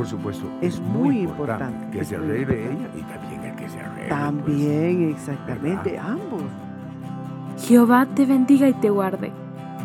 [0.00, 0.50] Por supuesto.
[0.62, 1.98] Es muy importante.
[1.98, 4.08] Que se arregle ella y también el que se arregle.
[4.08, 6.42] También, exactamente, ambos.
[7.58, 9.30] Jehová te bendiga y te guarde.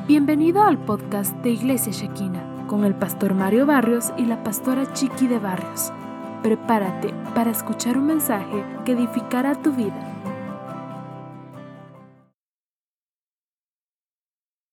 [0.08, 5.28] Bienvenido al podcast de Iglesia Shekina con el pastor Mario Barrios y la pastora Chiqui
[5.28, 5.92] de Barrios.
[6.42, 10.00] Prepárate para escuchar un mensaje que edificará tu vida.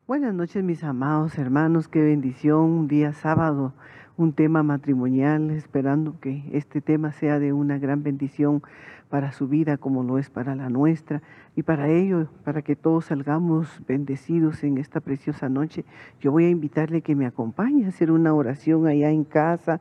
[0.07, 3.73] Buenas noches mis amados hermanos, qué bendición, un día sábado,
[4.17, 8.63] un tema matrimonial, esperando que este tema sea de una gran bendición
[9.09, 11.23] para su vida como lo es para la nuestra
[11.55, 15.85] y para ello, para que todos salgamos bendecidos en esta preciosa noche,
[16.21, 19.81] yo voy a invitarle que me acompañe a hacer una oración allá en casa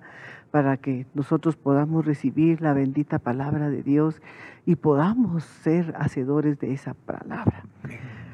[0.52, 4.22] para que nosotros podamos recibir la bendita palabra de Dios
[4.66, 7.64] y podamos ser hacedores de esa palabra.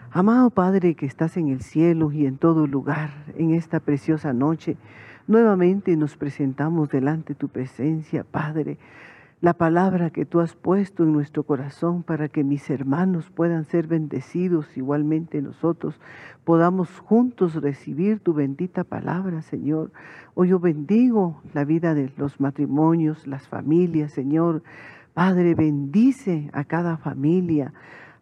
[0.09, 4.78] Amado Padre que estás en el cielo y en todo lugar, en esta preciosa noche,
[5.28, 8.78] nuevamente nos presentamos delante de tu presencia, Padre.
[9.39, 13.86] La palabra que tú has puesto en nuestro corazón para que mis hermanos puedan ser
[13.86, 16.00] bendecidos, igualmente nosotros
[16.44, 19.92] podamos juntos recibir tu bendita palabra, Señor.
[20.33, 24.64] Hoy yo bendigo la vida de los matrimonios, las familias, Señor.
[25.14, 27.73] Padre, bendice a cada familia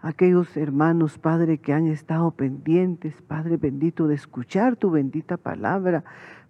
[0.05, 6.03] aquellos hermanos, Padre, que han estado pendientes, Padre bendito, de escuchar tu bendita palabra.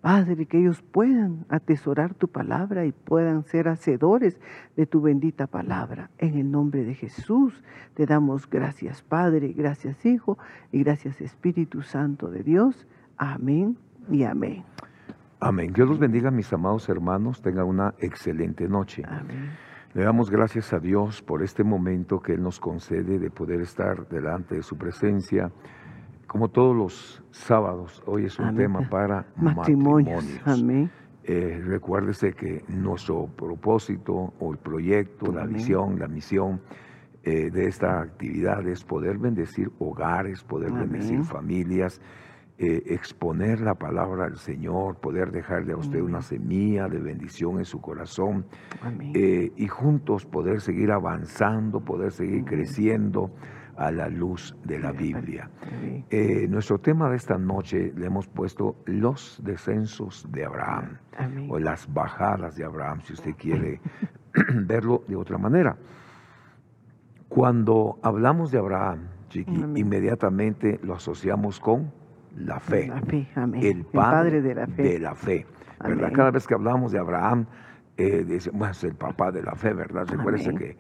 [0.06, 4.39] Padre, que ellos puedan atesorar tu palabra y puedan ser hacedores
[4.78, 6.11] de tu bendita palabra.
[6.20, 7.64] En el nombre de Jesús
[7.95, 10.38] te damos gracias, Padre, gracias, Hijo,
[10.72, 12.88] y gracias, Espíritu Santo de Dios.
[13.17, 14.64] Amén y amén.
[15.39, 15.73] Amén.
[15.73, 17.42] Dios los bendiga, mis amados hermanos.
[17.42, 19.02] Tengan una excelente noche.
[19.08, 19.53] Amén.
[19.95, 24.08] Le damos gracias a Dios por este momento que Él nos concede de poder estar
[24.08, 25.52] delante de su presencia.
[26.36, 28.64] Como todos los sábados, hoy es un Amén.
[28.64, 30.22] tema para Matrimonios.
[30.22, 30.42] matrimonios.
[30.46, 30.92] Amén.
[31.23, 36.60] Eh, recuérdese que nuestro propósito o el proyecto, la visión, la misión
[37.23, 40.90] eh, de esta actividad es poder bendecir hogares, poder Amén.
[40.90, 42.02] bendecir familias,
[42.58, 47.66] eh, exponer la palabra del Señor, poder dejarle a usted una semilla de bendición en
[47.66, 48.46] su corazón
[48.82, 49.14] Amén.
[49.16, 53.32] eh, y juntos poder seguir avanzando, poder seguir creciendo
[53.77, 55.49] a la luz de la Biblia.
[56.09, 61.47] Eh, nuestro tema de esta noche le hemos puesto los descensos de Abraham Amén.
[61.49, 63.80] o las bajadas de Abraham, si usted quiere
[64.65, 65.75] verlo de otra manera.
[67.27, 69.77] Cuando hablamos de Abraham, Chiqui, Amén.
[69.77, 71.92] inmediatamente lo asociamos con
[72.37, 73.63] la fe, La fe, amén.
[73.63, 74.83] el padre, de la fe.
[74.83, 75.45] de la fe.
[76.13, 77.45] Cada vez que hablamos de Abraham,
[77.97, 80.05] eh, dice, bueno, es el papá de la fe, ¿verdad?
[80.07, 80.77] Recuérdese que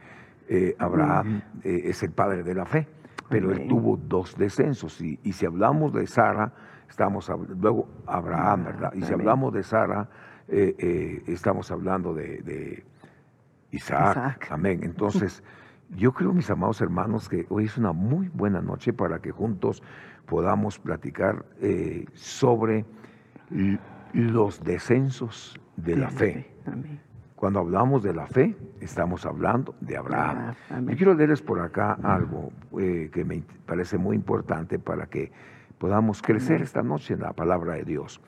[0.47, 2.87] eh, Abraham eh, es el padre de la fe,
[3.29, 5.01] pero él tuvo dos descensos.
[5.01, 6.51] Y, y si hablamos de Sara,
[6.89, 8.93] estamos luego Abraham, ¿verdad?
[8.93, 9.21] Y si Amén.
[9.21, 10.09] hablamos de Sara,
[10.47, 12.85] eh, estamos hablando de, de
[13.71, 14.11] Isaac.
[14.11, 14.47] Isaac.
[14.51, 14.81] Amén.
[14.83, 15.43] Entonces,
[15.89, 19.81] yo creo, mis amados hermanos, que hoy es una muy buena noche para que juntos
[20.27, 21.45] podamos platicar
[22.13, 22.85] sobre
[24.13, 26.51] los descensos de la fe.
[26.65, 26.99] Amén.
[27.45, 30.37] Cuando hablamos de la fe, estamos hablando de Abraham.
[30.39, 30.89] Ah, amén.
[30.89, 35.31] Yo quiero leerles por acá algo eh, que me parece muy importante para que
[35.77, 38.19] podamos crecer esta noche en la palabra de Dios.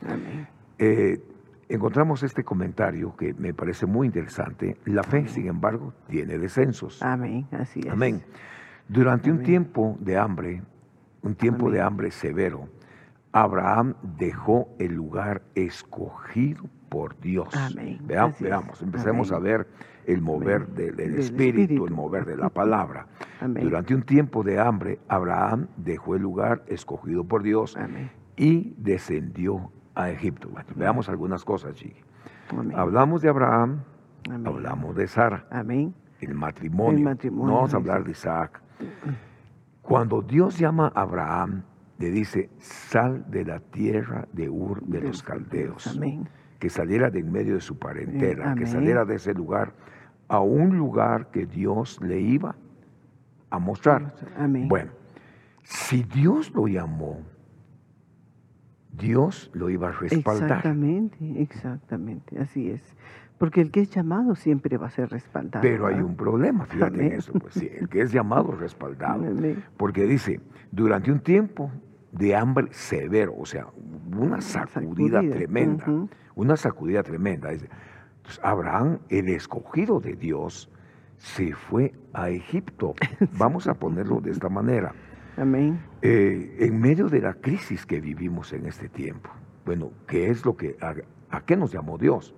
[0.78, 1.20] Eh,
[1.68, 4.78] encontramos este comentario que me parece muy interesante.
[4.86, 7.02] La fe, sin embargo, tiene descensos.
[7.02, 7.48] Amén.
[7.54, 7.88] Así es.
[7.88, 8.22] Amén.
[8.88, 10.62] Durante un tiempo de hambre,
[11.24, 12.70] un tiempo de hambre severo,
[13.32, 17.50] Abraham dejó el lugar escogido por Dios.
[17.56, 18.00] Amén.
[18.04, 19.42] Vea- veamos, empecemos Amén.
[19.42, 19.68] a ver
[20.06, 21.86] el mover del, del Del espíritu, espíritu.
[21.88, 23.08] el mover de la palabra.
[23.42, 23.64] Amén.
[23.64, 28.10] Durante un tiempo de hambre, Abraham dejó el lugar escogido por Dios Amén.
[28.38, 30.50] y descendió a Egipto.
[30.50, 32.02] Bueno, veamos algunas cosas, Chiqui.
[32.76, 33.84] Hablamos de Abraham,
[34.30, 34.48] Amén.
[34.48, 35.94] hablamos de Sara Amén.
[36.22, 36.98] el matrimonio.
[37.00, 38.62] El matrimonio, No vamos a hablar de Isaac.
[39.82, 41.64] Cuando Dios llama a Abraham,
[41.98, 45.88] le dice, sal de la tierra de Ur de los caldeos.
[45.88, 46.28] Amén.
[46.60, 49.74] Que saliera de en medio de su parentela, que saliera de ese lugar
[50.28, 52.56] a un lugar que Dios le iba
[53.50, 54.14] a mostrar.
[54.38, 54.68] Amén.
[54.68, 54.92] Bueno,
[55.64, 57.22] si Dios lo llamó,
[58.92, 60.50] Dios lo iba a respaldar.
[60.50, 62.82] Exactamente, exactamente, así es.
[63.38, 65.62] Porque el que es llamado siempre va a ser respaldado.
[65.62, 67.34] Pero hay un problema, fíjate en eso.
[67.34, 69.26] Pues, sí, el que es llamado, respaldado.
[69.28, 69.64] Amén.
[69.78, 71.72] Porque dice, durante un tiempo
[72.12, 73.68] de hambre severo, o sea,
[74.18, 75.86] una sacudida, sacudida, tremenda.
[76.38, 77.52] Una sacudida tremenda.
[77.52, 80.72] Entonces, Abraham, el escogido de Dios,
[81.18, 82.94] se fue a Egipto.
[83.38, 84.94] Vamos a ponerlo de esta manera.
[85.36, 85.80] Amén.
[86.02, 89.30] Eh, en medio de la crisis que vivimos en este tiempo,
[89.66, 90.94] bueno, ¿qué es lo que, a,
[91.36, 92.34] a qué nos llamó Dios?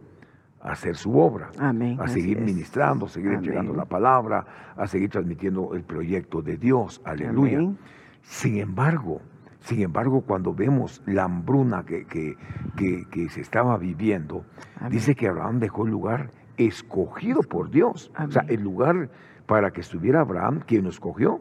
[0.61, 1.97] a hacer su obra, Amén.
[2.01, 7.01] a seguir ministrando, a seguir entregando la palabra, a seguir transmitiendo el proyecto de Dios.
[7.05, 7.59] Aleluya.
[7.59, 7.77] Amén.
[8.23, 9.21] Sin embargo,
[9.69, 12.35] sin embargo, cuando vemos la hambruna que, que-
[12.75, 14.43] que- que se estaba viviendo,
[14.79, 14.91] Amén.
[14.93, 18.11] dice que Abraham dejó el lugar escogido por Dios.
[18.27, 19.09] O sea, el lugar
[19.45, 21.39] para que estuviera Abraham, quien lo escogió,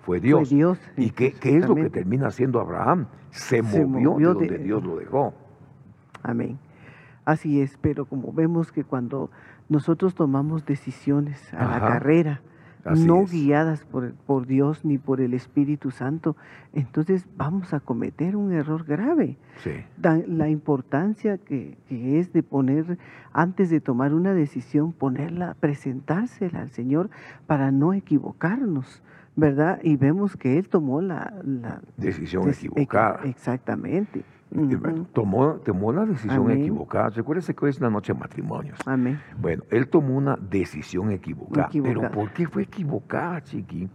[0.00, 0.48] fue Dios.
[0.48, 0.78] Fue Dios.
[0.96, 3.06] ¿Y qué, qué es lo que termina haciendo Abraham?
[3.30, 5.34] Se, Se movió, movió de de- donde Dios lo dejó.
[6.22, 6.58] Amén.
[7.24, 9.30] Así es, pero como vemos que cuando
[9.68, 12.40] nosotros tomamos decisiones a la carrera,
[12.86, 13.32] Así no es.
[13.32, 16.36] guiadas por, por Dios ni por el Espíritu Santo,
[16.72, 19.36] entonces vamos a cometer un error grave.
[19.62, 19.72] Sí.
[19.96, 22.98] Da- La importancia que, que es de poner,
[23.32, 27.10] antes de tomar una decisión, ponerla, presentársela al Señor
[27.46, 29.02] para no equivocarnos,
[29.36, 29.80] ¿verdad?
[29.82, 31.34] Y vemos que Él tomó la...
[31.44, 33.20] la Decisión des- equivocada.
[33.22, 34.24] equi- Exactamente.
[34.52, 35.06] Y, Ujú.
[35.12, 36.60] Tomó, tomó la decisión Amén.
[36.60, 37.10] equivocada.
[37.10, 38.78] Recuérdese que hoy es una noche de matrimonios.
[38.86, 39.20] Amén.
[39.40, 41.66] Bueno, él tomó una decisión equivocada.
[41.66, 42.08] Equivocada.
[42.08, 43.88] Pero ¿por qué fue equivocada, Chiqui?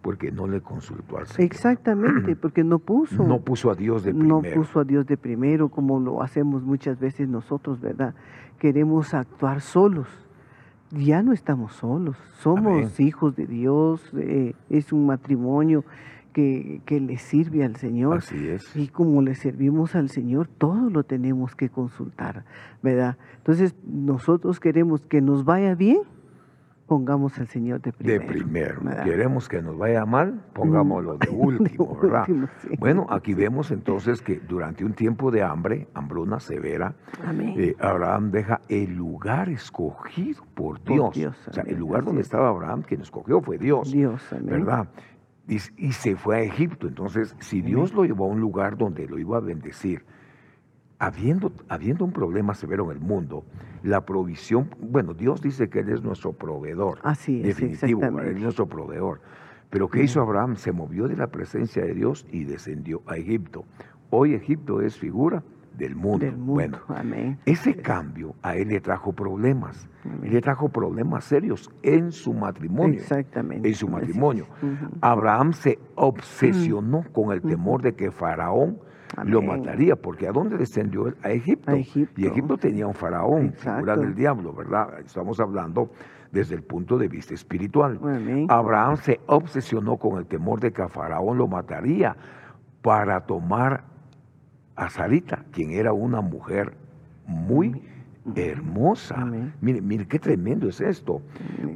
[0.00, 1.50] Porque no le consultó al Señor.
[1.50, 3.24] Exactamente, porque no puso.
[3.24, 4.60] No puso a Dios de no primero.
[4.62, 8.14] puso a Dios de primero como lo hacemos muchas veces nosotros, ¿verdad?
[8.58, 10.06] Queremos actuar solos.
[10.90, 12.88] Ya no estamos solos, somos Amén.
[12.98, 15.82] hijos de Dios, eh, es un matrimonio
[16.34, 18.18] que, que le sirve al Señor.
[18.18, 18.76] Así es.
[18.76, 22.44] Y como le servimos al Señor, todo lo tenemos que consultar,
[22.82, 23.16] ¿verdad?
[23.38, 25.98] Entonces, nosotros queremos que nos vaya bien,
[26.86, 28.26] pongamos al Señor de De primero.
[28.28, 28.80] primero.
[28.82, 29.04] ¿verdad?
[29.04, 32.20] Queremos que nos vaya mal, pongámoslo de último, De ¿verdad?
[32.28, 32.68] último, sí.
[32.78, 36.94] Bueno, aquí vemos entonces que durante un tiempo de hambre, hambruna severa,
[37.56, 41.14] eh, Abraham deja el lugar escogido por Por Dios.
[41.14, 42.26] Dios, o sea, el lugar donde es.
[42.26, 43.90] estaba Abraham, quien escogió fue Dios.
[43.90, 44.46] Dios, amén.
[44.46, 44.88] ¿verdad?
[45.46, 46.88] Y, y se fue a Egipto.
[46.88, 50.04] Entonces, si Dios lo llevó a un lugar donde lo iba a bendecir,
[50.98, 53.44] habiendo, habiendo un problema severo en el mundo,
[53.82, 56.98] la provisión, bueno, Dios dice que Él es nuestro proveedor.
[57.02, 58.02] Así es, definitivo.
[58.02, 59.20] Él es nuestro proveedor.
[59.70, 60.56] Pero ¿qué hizo Abraham?
[60.56, 63.64] Se movió de la presencia de Dios y descendió a Egipto.
[64.10, 65.42] Hoy Egipto es figura
[65.76, 66.24] del mundo.
[66.24, 67.38] Del mundo, Bueno, amén.
[67.46, 69.88] ese cambio a él le trajo problemas.
[70.04, 70.32] Amén.
[70.32, 73.68] Le trajo problemas serios en su matrimonio Exactamente.
[73.68, 74.46] en su matrimonio.
[75.00, 78.78] Abraham se obsesionó con el temor de que Faraón
[79.24, 81.16] lo mataría, porque ¿a dónde descendió él?
[81.22, 81.70] A Egipto.
[81.70, 82.20] A Egipto.
[82.20, 84.98] Y Egipto tenía un faraón, figura del diablo, ¿verdad?
[85.04, 85.90] Estamos hablando
[86.32, 88.00] desde el punto de vista espiritual.
[88.02, 88.46] Amén.
[88.48, 92.16] Abraham se obsesionó con el temor de que a Faraón lo mataría
[92.82, 93.84] para tomar
[94.76, 96.74] a Sarita, quien era una mujer
[97.26, 97.82] muy
[98.34, 99.16] hermosa.
[99.20, 99.52] Amén.
[99.60, 101.20] Mire, mire qué tremendo es esto.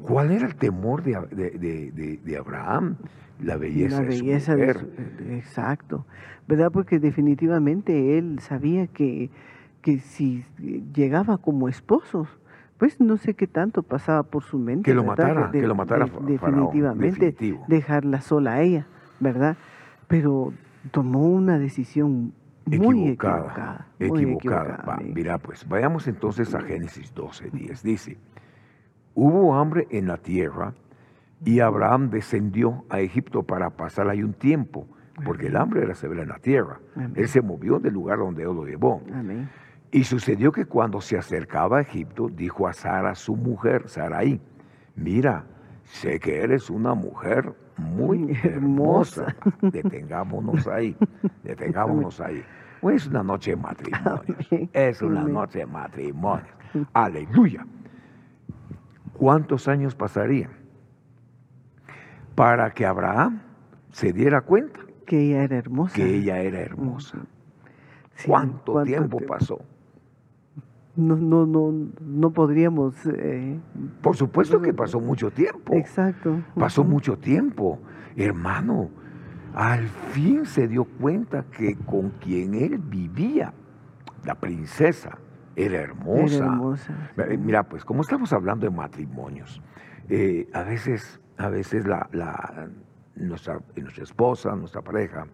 [0.02, 2.96] ¿Cuál era el temor de, de- de- de- de Abraham?
[3.40, 4.78] La belleza, la de su belleza de mujer.
[4.80, 6.04] su- eh, exacto
[6.48, 9.30] verdad porque definitivamente él sabía que
[9.80, 10.44] que si
[10.92, 12.26] llegaba como esposos
[12.78, 15.28] pues no sé qué tanto pasaba por su mente Que lo ¿verdad?
[15.34, 17.36] matara, que lo matara definitivamente
[17.68, 18.86] dejarla sola a ella
[19.20, 19.56] verdad
[20.08, 20.52] pero
[20.90, 22.32] tomó una decisión
[22.68, 24.82] muy equivocada muy equivocada.
[24.86, 25.12] Amén.
[25.14, 27.82] mira, pues vayamos entonces a Génesis 12, 10.
[27.82, 28.18] Dice,
[29.14, 30.74] hubo hambre en la tierra
[31.44, 34.86] y Abraham descendió a Egipto para pasar ahí un tiempo,
[35.24, 36.80] porque el hambre era severa en la tierra.
[36.94, 37.12] Amén.
[37.16, 39.02] Él se movió del lugar donde él lo llevó.
[39.12, 39.48] amén
[39.90, 44.40] Y sucedió que cuando se acercaba a Egipto, dijo a Sara, su mujer, Saraí,
[44.94, 45.44] mira,
[45.84, 49.34] sé que eres una mujer muy hermosa.
[49.62, 50.96] Detengámonos ahí,
[51.42, 52.44] detengámonos ahí.
[52.82, 54.36] Es una noche de matrimonio.
[54.50, 54.70] Amén.
[54.72, 56.46] Es una noche de matrimonio.
[56.92, 57.66] Aleluya.
[59.14, 60.50] ¿Cuántos años pasarían
[62.34, 63.42] para que Abraham
[63.90, 67.18] se diera cuenta que ella era hermosa que ella era hermosa?
[68.26, 69.26] ¿Cuánto, tiempo tiempo?
[69.26, 69.58] pasó?
[70.98, 73.58] No no no no podríamos eh,
[74.02, 75.74] Por supuesto que pasó mucho tiempo.
[75.74, 77.78] exacto Pasó mucho tiempo.
[78.16, 78.90] Hermano,
[79.54, 83.52] al fin se dio cuenta que con quien él vivía,
[84.24, 85.18] la princesa,
[85.54, 86.36] era hermosa.
[86.36, 87.36] Era hermosa, Eh, sí.
[87.38, 89.62] Mira, pues como estamos hablando de matrimonios,
[90.08, 92.68] eh, a veces, a veces la, la-
[93.14, 95.26] nuestra, nuestra esposa, nuestra pareja,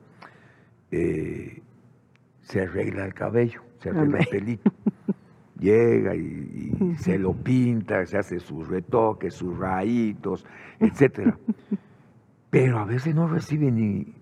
[0.91, 1.63] eh,
[2.43, 4.71] se arregla el cabello, se arregla el pelito.
[5.65, 10.45] Llega y, y se lo pinta, se hace sus retoques, sus rayitos,
[10.79, 11.39] etcétera.
[12.51, 14.15] Pero a veces no recibe ni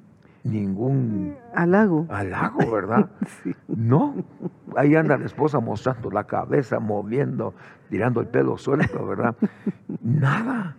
[0.45, 3.11] ningún halago halago, ¿verdad?
[3.43, 3.55] Sí.
[3.69, 4.15] No,
[4.77, 7.55] ahí anda la esposa mostrando la cabeza, moviendo,
[7.91, 9.37] tirando el pelo suelto, ¿verdad?
[10.03, 10.77] Nada.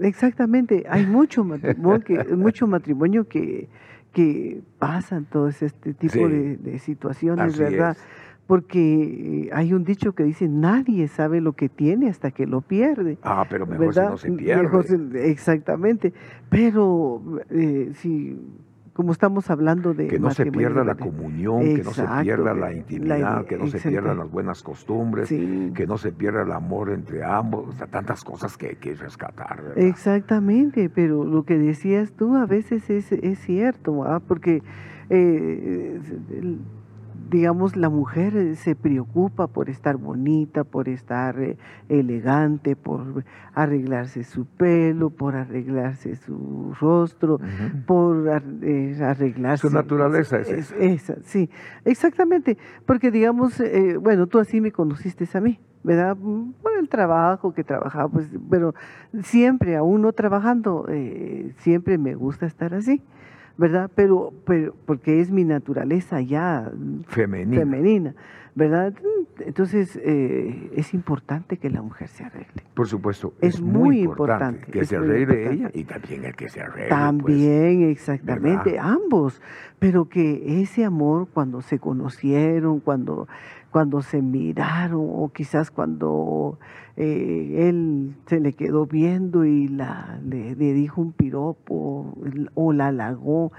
[0.00, 3.68] Exactamente, hay mucho matrimonio que, mucho matrimonio que,
[4.12, 6.24] que pasan todos este tipo Sí.
[6.28, 7.92] de, de situaciones, Así ¿verdad?
[7.92, 7.98] es.
[8.46, 13.18] Porque hay un dicho que dice, nadie sabe lo que tiene hasta que lo pierde.
[13.22, 14.62] Ah, pero mejor si no se pierde.
[14.62, 14.86] Mejor
[15.16, 16.12] exactamente,
[16.50, 18.38] pero eh, si,
[18.92, 20.08] como estamos hablando de...
[20.08, 23.78] Que no se pierda la comunión, que no se pierda la intimidad, que no se
[23.80, 25.72] pierdan las buenas costumbres, Sí.
[25.74, 28.94] que no se pierda el amor entre ambos, o sea, tantas cosas que hay que
[28.94, 29.62] rescatar.
[29.62, 29.78] ¿verdad?
[29.78, 34.20] Exactamente, pero lo que decías tú a veces es, es cierto, ¿va?
[34.20, 34.62] porque
[35.10, 35.98] eh,
[37.30, 41.56] digamos la mujer eh, se preocupa por estar bonita, por estar eh,
[41.88, 47.38] elegante, por arreglarse su pelo, por arreglarse su rostro,
[47.86, 48.28] por
[48.62, 49.68] eh, arreglarse.
[49.68, 51.48] Su naturaleza es es- esa, sí,
[51.84, 56.16] exactamente, porque digamos, eh, bueno, tú así me conociste a mí, ¿verdad?
[56.16, 58.74] Por el trabajo que trabajaba, pues, pero
[59.22, 63.02] siempre, aún no trabajando, eh, siempre me gusta estar así,
[63.56, 63.90] ¿verdad?
[63.94, 66.70] Pero, pero porque es mi naturaleza ya
[67.06, 67.60] Femenina.
[67.60, 68.14] femenina,
[68.54, 68.94] ¿verdad?
[69.40, 72.62] Entonces, eh, es importante que la mujer se arregle.
[72.74, 76.36] Por supuesto, Es es, muy importante, importante, que es se arregle ella y también el
[76.36, 76.88] que se arregle.
[76.88, 76.88] pues.
[76.88, 78.92] También, exactamente, ¿verdad?
[78.92, 79.42] ambos,
[79.78, 83.26] pero que ese amor cuando se conocieron, cuando,
[83.70, 86.58] cuando se miraron, o quizás cuando
[86.96, 92.16] eh, él se le quedó viendo y la, le, le dijo un piropo
[92.54, 93.50] o la halagó,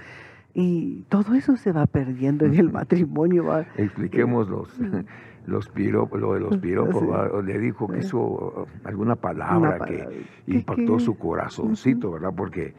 [0.58, 3.44] y todo eso se va perdiendo en el matrimonio.
[3.44, 3.66] ¿va?
[3.76, 4.74] Expliquemos los,
[5.46, 7.04] los piropos, lo de los piropos.
[7.44, 10.08] Le dijo que hizo uh, alguna palabra que palabra.
[10.46, 12.32] ¿Qué- impactó su corazoncito, ¿verdad?
[12.34, 12.72] Porque eh,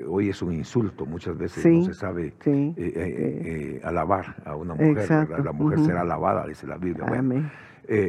[0.00, 4.74] eh, hoy es un insulto, muchas veces no se sabe Sí, eh, alabar a una
[4.74, 5.08] mujer.
[5.44, 7.06] La mujer será alabada, dice la Biblia.
[7.06, 7.48] Bueno,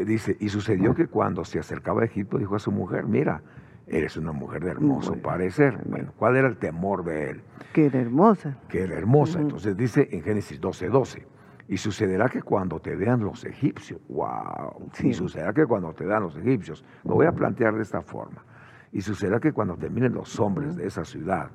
[0.07, 3.43] dice, y sucedió que cuando se acercaba a Egipto, dijo a su mujer, mira,
[3.87, 5.79] eres una mujer de hermoso Bueno, parecer.
[5.85, 7.41] Bueno, ¿cuál era el temor de él?
[7.73, 8.57] Que era hermosa.
[8.67, 9.39] que era hermosa.
[9.39, 11.27] Entonces dice en Génesis 12, 12,
[11.69, 15.09] y sucederá que cuando te vean los egipcios, wow, Sí.
[15.09, 18.43] y sucederá que cuando te vean los egipcios, lo voy a plantear de esta forma,
[18.91, 21.49] y sucederá que cuando te miren los hombres de esa ciudad,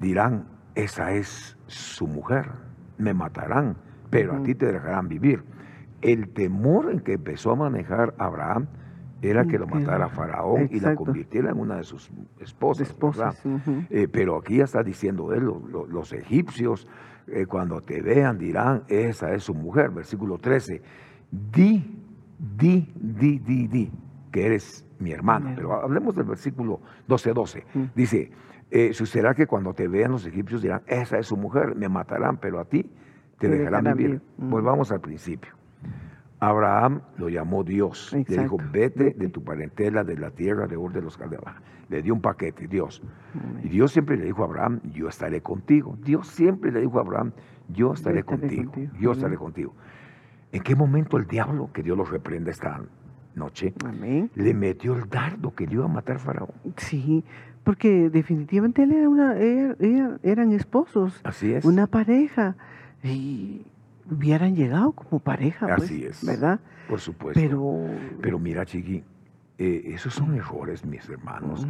[0.00, 2.50] dirán, esa es su mujer,
[2.98, 3.76] me matarán,
[4.10, 5.44] pero a ti te dejarán vivir.
[6.00, 8.66] El temor en que empezó a manejar Abraham
[9.22, 12.10] era que lo matara Faraón y la convirtiera en una de sus
[12.40, 12.88] esposas.
[12.88, 13.42] Esposas.
[13.88, 16.86] Eh, pero aquí ya está diciendo él, lo- lo- los egipcios,
[17.28, 19.90] eh, cuando te vean, dirán, esa es su mujer.
[19.90, 20.82] Versículo 13,
[21.30, 21.98] di,
[22.38, 23.90] di, di, di, di,
[24.32, 25.52] que eres mi hermana.
[25.54, 27.64] Pero hablemos del versículo 12, 12.
[27.74, 27.82] Mm.
[27.94, 28.30] Dice,
[28.70, 32.38] eh, sucederá que cuando te vean los egipcios dirán, esa es su mujer, me matarán,
[32.38, 32.82] pero a ti
[33.38, 34.10] te, Te dejarán, dejarán vivir.
[34.12, 34.22] vivir.
[34.38, 34.50] Mm.
[34.50, 35.52] Volvamos al principio.
[36.42, 38.12] Abraham lo llamó Dios.
[38.12, 41.44] Le dijo, vete de tu parentela, de la tierra de Ur de los Caldeos.
[41.88, 43.00] Le dio un paquete, Dios.
[43.34, 43.60] Amén.
[43.64, 45.96] Y Dios siempre le dijo a Abraham, yo estaré contigo.
[46.02, 47.32] Dios siempre le dijo a Abraham,
[47.68, 48.92] yo estaré, estaré contigo, contigo.
[49.00, 49.38] yo estaré Amén.
[49.38, 49.74] contigo.
[50.50, 52.80] ¿En qué momento el diablo, que Dios lo reprenda esta
[53.34, 54.30] noche, Amén.
[54.34, 56.50] le metió el dardo que le iba a matar a Faraón?
[56.76, 57.24] Sí,
[57.64, 61.64] porque definitivamente él era una, er- er- eran esposos, Así es.
[61.64, 62.56] una pareja,
[63.04, 63.64] y
[64.12, 66.24] hubieran llegado como pareja, pues, Así es.
[66.24, 66.60] ¿verdad?
[66.88, 67.40] Por supuesto.
[67.40, 67.86] Pero,
[68.20, 69.04] Pero mira, Chiqui,
[69.58, 71.66] eh, esos son errores, mis hermanos.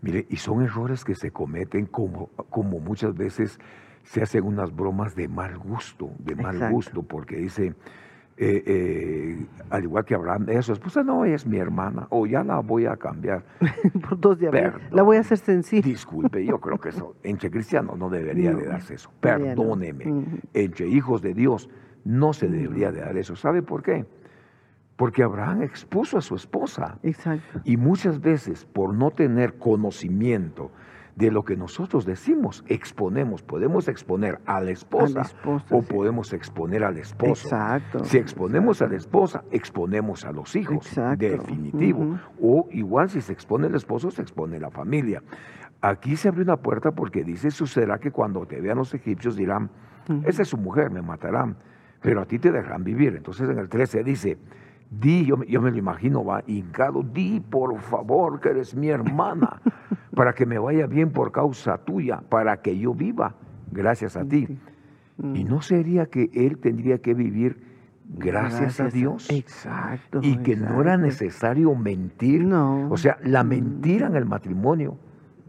[0.00, 3.58] Mire, y son errores que se cometen como, como muchas veces
[4.02, 6.74] se hacen unas bromas de mal gusto, de mal Exacto.
[6.74, 7.74] gusto, porque dice,
[8.44, 12.42] eh, eh, al igual que Abraham, ella, su esposa no es mi hermana, o ya
[12.42, 13.44] la voy a cambiar.
[14.08, 14.62] por dos de abril.
[14.64, 14.80] Perdón.
[14.90, 15.82] La voy a hacer sencilla.
[15.82, 19.10] Disculpe, yo creo que eso, entre cristianos no debería de darse eso.
[19.10, 19.20] no.
[19.20, 21.70] Perdóneme, entre hijos de Dios
[22.04, 23.36] no se debería de dar eso.
[23.36, 24.06] ¿Sabe por qué?
[24.96, 26.98] Porque Abraham expuso a su esposa.
[27.04, 27.60] Exacto.
[27.62, 30.72] Y muchas veces, por no tener conocimiento
[31.16, 35.82] de lo que nosotros decimos, exponemos, podemos exponer a la esposa, A la esposa, o
[35.82, 35.86] sí.
[35.92, 37.48] podemos exponer al esposo.
[37.48, 38.04] Exacto.
[38.04, 41.26] Si exponemos a la esposa, exponemos a los hijos, Exacto.
[41.26, 42.18] definitivo.
[42.40, 45.22] O igual si se expone el esposo, se expone la familia.
[45.82, 49.70] Aquí se abre una puerta porque dice, sucederá que cuando te vean los egipcios dirán,
[50.24, 51.56] esa es su mujer, me matarán,
[52.00, 53.14] pero a ti te dejarán vivir.
[53.16, 54.38] Entonces en el 13 dice,
[55.00, 58.88] di, yo, me- yo me lo imagino, va hincado, di por favor que eres mi
[58.88, 59.60] hermana,
[60.14, 63.34] para que me vaya bien por causa tuya, para que yo viva
[63.70, 64.58] gracias a ti.
[65.34, 67.62] ¿Y no sería que él tendría que vivir
[68.18, 69.30] gracias, a Dios?
[69.30, 70.20] Exacto.
[70.22, 72.44] y que no era necesario mentir.
[72.44, 72.90] No.
[72.90, 74.96] O sea, la mentira en el matrimonio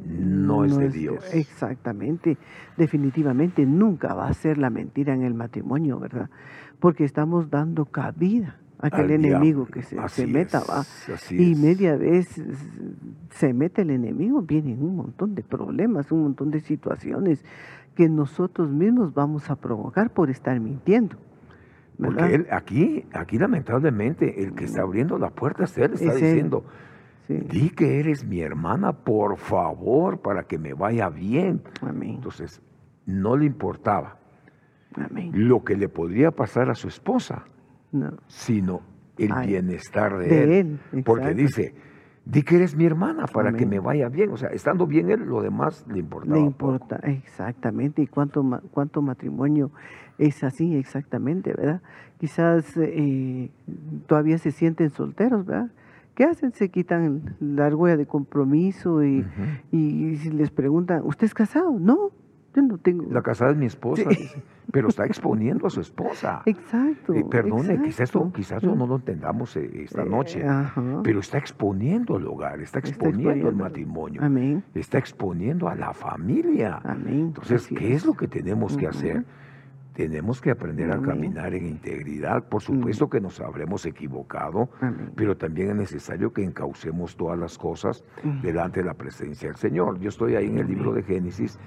[0.06, 1.34] no, es de Dios.
[1.34, 2.38] Exactamente,
[2.78, 6.30] definitivamente nunca va a ser la mentira en el matrimonio, ¿verdad?
[6.80, 10.84] Porque estamos dando cabida a aquel enemigo que se, se meta, es, va.
[11.32, 11.58] Y es.
[11.60, 12.42] media vez
[13.32, 17.44] se mete el enemigo, vienen un montón de problemas, un montón de situaciones
[17.96, 21.18] que nosotros mismos vamos a provocar por estar mintiendo.
[21.98, 22.18] ¿verdad?
[22.18, 26.22] Porque él, aquí, aquí lamentablemente, el que está abriendo la puerta es él, está Es
[26.22, 26.28] él.
[26.28, 26.66] diciendo,
[27.28, 27.36] Sí.
[27.50, 31.62] di que eres mi hermana, por favor, para que me vaya bien.
[31.82, 32.16] Amén.
[32.16, 32.62] Entonces,
[33.06, 34.18] no le importaba
[34.96, 35.32] Amén.
[35.34, 37.46] lo que le podría pasar a su esposa,
[37.94, 38.12] No.
[38.28, 38.82] sino
[39.18, 40.80] el Ay, bienestar de, de él.
[40.92, 41.74] él, Porque dice,
[42.26, 44.32] di que eres mi hermana para que me vaya bien.
[44.32, 46.36] O sea, estando bien él, lo demás le importaba.
[46.36, 46.48] Le poco.
[46.74, 48.02] importa, exactamente.
[48.02, 49.72] ¿Y cuánto, cuánto matrimonio
[50.18, 51.82] es así, exactamente, verdad?
[52.20, 53.52] Quizás eh,
[54.08, 55.70] todavía se sienten solteros, ¿verdad?
[56.16, 56.54] ¿Qué hacen?
[56.54, 59.26] Se quitan la argolla de compromiso y,
[59.72, 61.78] y les preguntan, ¿usted es casado?
[61.80, 62.12] No,
[62.56, 63.06] yo no tengo.
[63.12, 64.16] La casada es mi esposa, Sí.
[64.22, 66.42] dice, pero está exponiendo a su esposa.
[66.46, 67.14] Exacto.
[67.14, 70.44] Eh, perdone, quizás esto, quizás eso no lo entendamos eh, esta Eh, noche,
[71.04, 73.64] pero está exponiendo el hogar, está Está exponiendo el exponiendo.
[73.64, 74.64] matrimonio, Amén.
[74.76, 76.80] está exponiendo a la familia.
[76.84, 77.20] Amén.
[77.28, 79.26] Entonces, Así ¿qué es lo que tenemos que hacer?
[79.94, 82.44] Tenemos que aprender a caminar en integridad.
[82.50, 85.12] Por supuesto que nos habremos equivocado, Amén.
[85.16, 88.42] pero también es necesario que encaucemos todas las cosas Ujú.
[88.42, 90.00] delante de la presencia del Señor.
[90.00, 91.60] Yo estoy ahí en el libro de Génesis.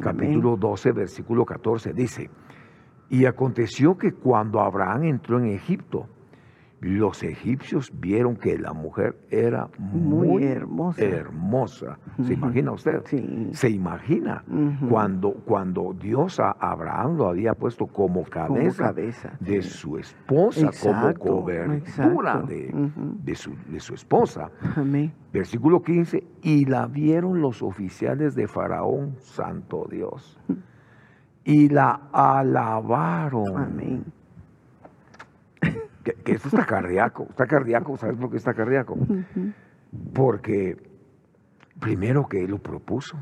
[0.00, 1.92] Capítulo 12, versículo 14.
[1.92, 2.30] Dice,
[3.08, 6.08] y aconteció que cuando Abraham entró en Egipto,
[6.80, 11.02] los egipcios vieron que la mujer era muy, Muy hermosa.
[11.04, 11.98] hermosa.
[12.22, 13.02] ¿Se imagina usted?
[13.04, 13.50] Sí.
[13.52, 14.42] Se imagina
[14.88, 18.92] cuando, cuando Dios a Abraham lo había puesto como Como cabeza,
[19.40, 19.68] de sí.
[19.68, 22.90] su esposa, Exacto, como cobertura de,
[23.24, 24.50] de su, de su esposa.
[24.74, 25.12] Amén.
[25.34, 30.38] Versículo 15, y la vieron los oficiales de Faraón, santo Dios,
[31.44, 33.56] y la alabaron.
[33.56, 34.04] Amén.
[36.16, 38.96] Que, que esto está cardíaco, está cardíaco, ¿sabes por qué está cardíaco?
[40.14, 40.76] Porque
[41.80, 43.16] primero que él lo propuso.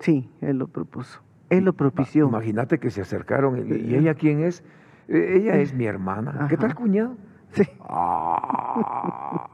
[0.00, 1.20] Sí, él lo propuso.
[1.50, 2.28] Él lo propició.
[2.28, 3.94] Imagínate que se acercaron, y, ¿y Sí.
[3.96, 4.62] ella quién es?
[5.08, 6.46] "Eh, Ella es mi hermana.
[6.48, 7.16] ¿Qué tal, cuñado?
[7.50, 9.44] Sí, Ah,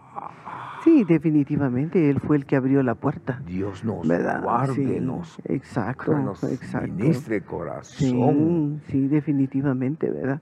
[0.85, 3.43] sí, definitivamente él fue el que abrió la puerta.
[3.45, 4.43] Dios nos ¿Verdad?
[4.43, 6.87] guarde, Sí, nos, exacto, nos exacto.
[6.95, 8.81] ministre corazón.
[8.87, 10.41] Sí, sí, definitivamente, ¿verdad?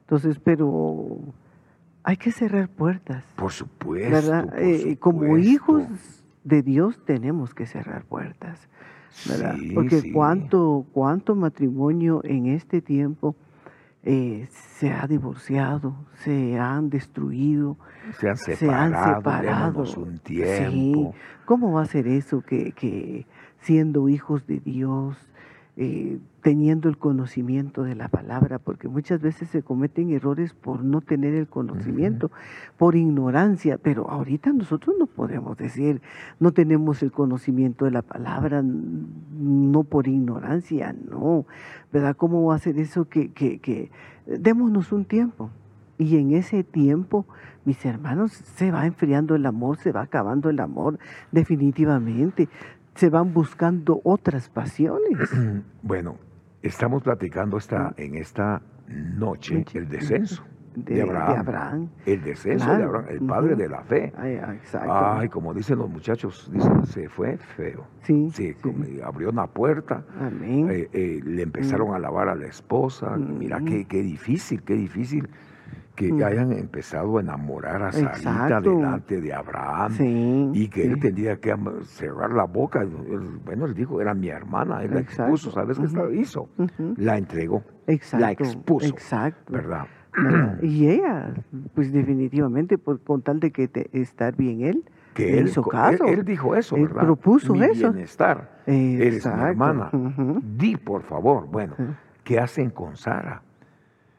[0.00, 1.18] Entonces, pero
[2.08, 4.10] hay que cerrar puertas, Por supuesto.
[4.10, 4.44] ¿verdad?
[4.46, 5.82] por Eh, como hijos
[6.42, 8.66] de Dios tenemos que cerrar puertas,
[9.28, 9.56] ¿verdad?
[9.58, 10.12] Sí, Porque sí.
[10.12, 13.36] cuánto, cuánto matrimonio en este tiempo
[14.04, 14.46] eh,
[14.78, 17.76] se ha divorciado, se han destruido,
[18.18, 19.82] se han se separado, han separado.
[20.00, 21.14] un Sí, tiempo.
[21.44, 23.26] ¿Cómo va a ser eso que, que
[23.60, 25.18] siendo hijos de Dios,
[25.80, 28.58] eh, teniendo el conocimiento de la palabra?
[28.58, 32.32] Porque muchas veces se cometen errores por no tener el conocimiento,
[32.76, 36.02] por ignorancia, pero ahorita nosotros no podemos decir,
[36.40, 41.46] no tenemos el conocimiento de la palabra, no por ignorancia, no.
[41.92, 42.16] ¿Verdad?
[42.16, 43.92] ¿Cómo va a ser eso que, que, que
[44.26, 45.50] démonos un tiempo?
[45.98, 47.26] Y en ese tiempo,
[47.64, 50.98] mis hermanos, se va enfriando el amor, se va acabando el amor,
[51.32, 52.48] definitivamente.
[52.98, 55.30] Se van buscando otras pasiones.
[55.82, 56.16] Bueno,
[56.62, 60.42] estamos platicando esta, en esta noche el descenso
[60.74, 61.32] de, de Abraham.
[61.32, 61.88] de Abraham.
[62.04, 62.82] El descenso de.
[62.82, 64.12] Abraham, el padre de la fe.
[64.88, 67.86] Ay, como dicen los muchachos, dicen, se fue feo.
[68.02, 68.54] sí, Sí, sí.
[68.60, 70.68] como abrió una puerta, Amén.
[70.68, 73.16] eh, eh, le empezaron a alabar a la esposa.
[73.16, 73.64] Mira Mm.
[73.64, 75.28] qué, qué difícil, qué difícil
[75.98, 76.22] que Mm.
[76.22, 79.90] hayan empezado a enamorar a Sarita delante de Abraham.
[79.92, 81.00] sí, Y que él sí.
[81.00, 82.86] tendría que cerrar la boca.
[83.44, 85.50] Bueno, él dijo, era mi hermana, él la expuso.
[85.50, 86.48] ¿Sabes qué hizo?
[86.96, 88.24] La entregó, Exacto.
[88.24, 89.52] la expuso, Exacto.
[89.52, 89.86] ¿verdad?
[90.16, 90.62] ¿verdad?
[90.62, 91.34] Y ella,
[91.74, 94.84] pues definitivamente, por, con tal de que te- estar bien él,
[95.14, 96.04] Que él, hizo caso.
[96.06, 97.02] él, él dijo eso, Él ¿verdad?
[97.02, 97.90] propuso mi eso.
[97.92, 98.62] bienestar.
[98.66, 99.90] Eres mi hermana.
[100.56, 101.48] Di, por favor.
[101.50, 101.74] Bueno.
[102.22, 103.42] ¿qué hacen con Sara?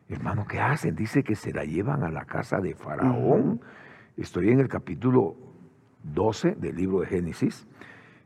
[0.09, 0.95] Hermano, ¿qué hacen?
[0.95, 3.61] Dice que se la llevan a la casa de Faraón.
[4.17, 5.35] Estoy en el capítulo
[6.03, 7.67] 12 del libro de Génesis.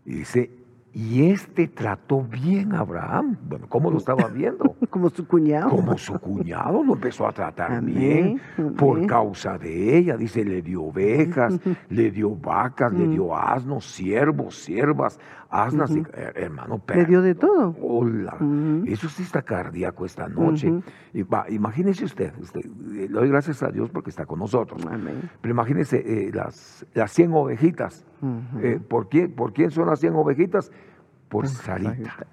[0.06, 0.50] Y dice,
[0.93, 3.36] y este trató bien a Abraham.
[3.50, 4.76] Bueno, ¿cómo lo estaba viendo?
[4.89, 5.72] Como su cuñado.
[5.72, 7.93] Como su cuñado lo empezó a tratar Amén,
[8.58, 10.15] bien por causa de ella.
[10.15, 13.12] Dice, le dio ovejas, le dio vacas, le Mm.
[13.12, 15.19] dio asnos, siervos, siervas,
[15.54, 15.92] asnas.
[15.92, 16.04] Ujú.
[16.13, 17.76] eh, hermano, Le dio de todo.
[17.82, 18.38] Hola.
[18.86, 20.70] Eso sí está cardíaco esta noche.
[20.70, 20.84] Ujú.
[21.13, 24.84] Y va, imagínese usted, usted, eh, le doy gracias a Dios porque está con nosotros.
[24.86, 25.30] Amén.
[25.42, 28.06] Pero imagínese eh, las, las 100 ovejitas.
[28.62, 30.72] Eh, ¿por, quién, ¿Por quién son las 100 ovejitas?
[31.30, 32.16] Por Sarita.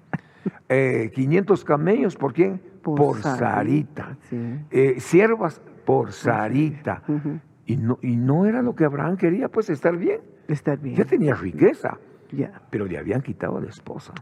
[0.73, 2.59] Eh, 500 camellos, ¿por quién?
[2.81, 4.17] Por, Sarita.
[4.29, 4.99] Sí.
[4.99, 7.03] Siervas, por Sarita.
[7.65, 10.21] Y no, y no era lo que Abraham quería, pues estar bien.
[10.47, 10.95] Estar bien.
[10.95, 11.99] Ya tenía riqueza,
[12.31, 12.61] Ya.
[12.69, 14.13] pero le habían quitado a la esposa.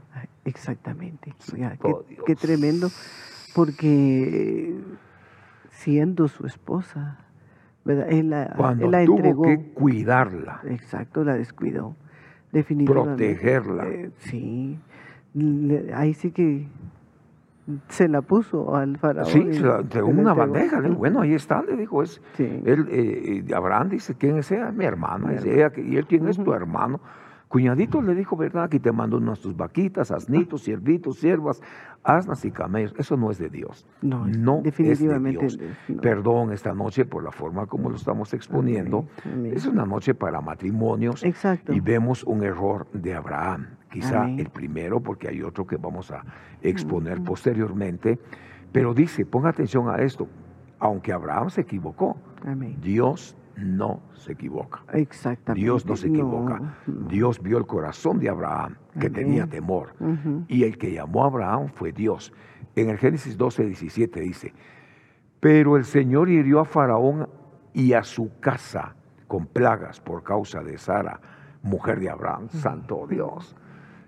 [0.46, 1.34] Exactamente.
[1.56, 2.90] Ya, oh, qué, tremendo,
[3.56, 4.76] porque
[5.72, 7.18] siendo su esposa.
[7.86, 8.08] ¿verdad?
[8.10, 9.44] Él la, Cuando él la tuvo entregó.
[9.44, 11.96] que cuidarla, Exacto, la descuidó.
[12.52, 13.26] Definitivamente.
[13.26, 13.88] protegerla.
[13.88, 14.80] Eh, sí.
[15.34, 16.68] Le- ahí sí que
[17.88, 19.28] se la puso al faraón.
[19.28, 20.80] Sí, y se la entregó se una bandeja.
[20.82, 22.44] le bueno, ahí está, le dijo, es, Sí.
[22.66, 24.72] él, eh, eh, Abraham dice, ¿quién es ella?
[24.72, 25.28] Mi hermana.
[25.28, 25.58] Mi Dice hermana.
[25.68, 27.00] ella, que- ¿y él quién es tu hermano?
[27.50, 28.66] Cuñadito le dijo, ¿verdad?
[28.66, 31.60] Aquí te mando nuestras vaquitas, asnitos, siervitos, siervas,
[32.04, 32.94] asnas y camellos.
[32.98, 33.88] Eso no es de Dios.
[34.04, 35.78] No, es- no definitivamente es de Dios.
[35.90, 36.02] no.
[36.02, 39.08] Perdón esta noche por la forma como lo estamos exponiendo.
[39.26, 39.54] Amén, amén.
[39.56, 41.74] Es una noche para matrimonios Exacto.
[41.74, 43.66] y vemos un error de Abraham.
[43.92, 44.40] Quizá Amén.
[44.40, 46.24] el primero, porque hay otro que vamos a
[46.62, 48.20] exponer posteriormente.
[48.72, 50.28] Pero dice, ponga atención a esto,
[50.78, 52.16] aunque Abraham se equivocó.
[52.80, 54.84] Dios no se equivoca.
[54.94, 55.62] Exactamente.
[55.64, 56.60] Dios no se equivoca.
[56.60, 57.08] No, no.
[57.08, 59.14] Dios vio el corazón de Abraham, que Amén.
[59.14, 59.94] tenía temor.
[60.48, 62.32] Y el que llamó a Abraham fue Dios.
[62.76, 64.54] En el Génesis 12, 17 dice,
[65.40, 67.28] pero el Señor hirió a Faraón
[67.74, 68.96] y a su casa
[69.28, 71.20] con plagas por causa de Sara,
[71.62, 73.56] mujer de Abraham, santo Dios.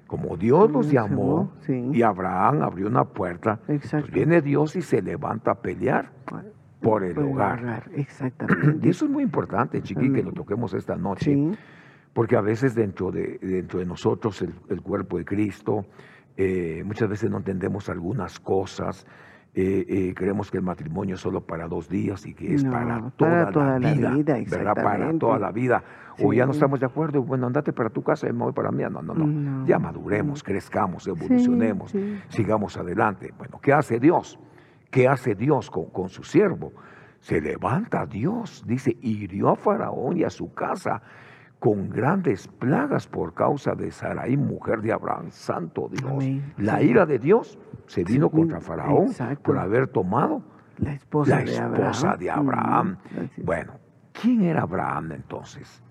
[0.08, 1.90] Como Dios los Mm, llamó sí.
[1.94, 6.12] y Abraham abrió una puerta, pues viene Dios y se levanta a pelear
[6.82, 7.60] por el Por el hogar.
[7.64, 8.90] hogar, Y Exactamente.
[8.90, 11.34] eso es muy importante, chiqui, que lo toquemos esta noche.
[11.34, 11.52] Sí.
[12.14, 15.86] Porque a veces dentro de, dentro de nosotros, el, el cuerpo de Cristo,
[16.38, 19.06] eh, muchas veces no entendemos algunas cosas.
[19.54, 22.72] eh, eh, creemos que el matrimonio es solo para dos días y que es No,
[22.72, 24.12] para toda, para toda la la vida.
[24.12, 24.74] vida, ¿verdad?
[24.76, 25.20] Para exactamente.
[25.20, 25.84] toda la vida.
[26.24, 26.58] O ya no Sí.
[26.58, 28.84] estamos de acuerdo, bueno, andate para tu casa y me voy para mí.
[28.84, 29.26] No, no, no.
[29.26, 29.66] No.
[29.68, 32.20] Ya maduremos, crezcamos, evolucionemos, sí.
[32.30, 33.34] sigamos adelante.
[33.38, 34.40] Bueno, ¿qué hace Dios?
[34.92, 36.72] ¿Qué hace Dios con, con su siervo?
[37.20, 41.02] Se levanta Dios, dice, hirió a Faraón y a su casa
[41.60, 46.12] con grandes plagas por causa de Sarai, mujer de Abraham, santo Dios.
[46.12, 46.54] Amén.
[46.58, 49.44] La ira de Dios se vino Sí, contra Faraón exacto.
[49.44, 50.42] por haber tomado
[50.80, 51.44] La esposa la
[52.18, 52.98] de Abraham.
[53.14, 53.46] de es.
[53.46, 53.74] Bueno,
[54.20, 55.84] ¿quién era Abraham entonces?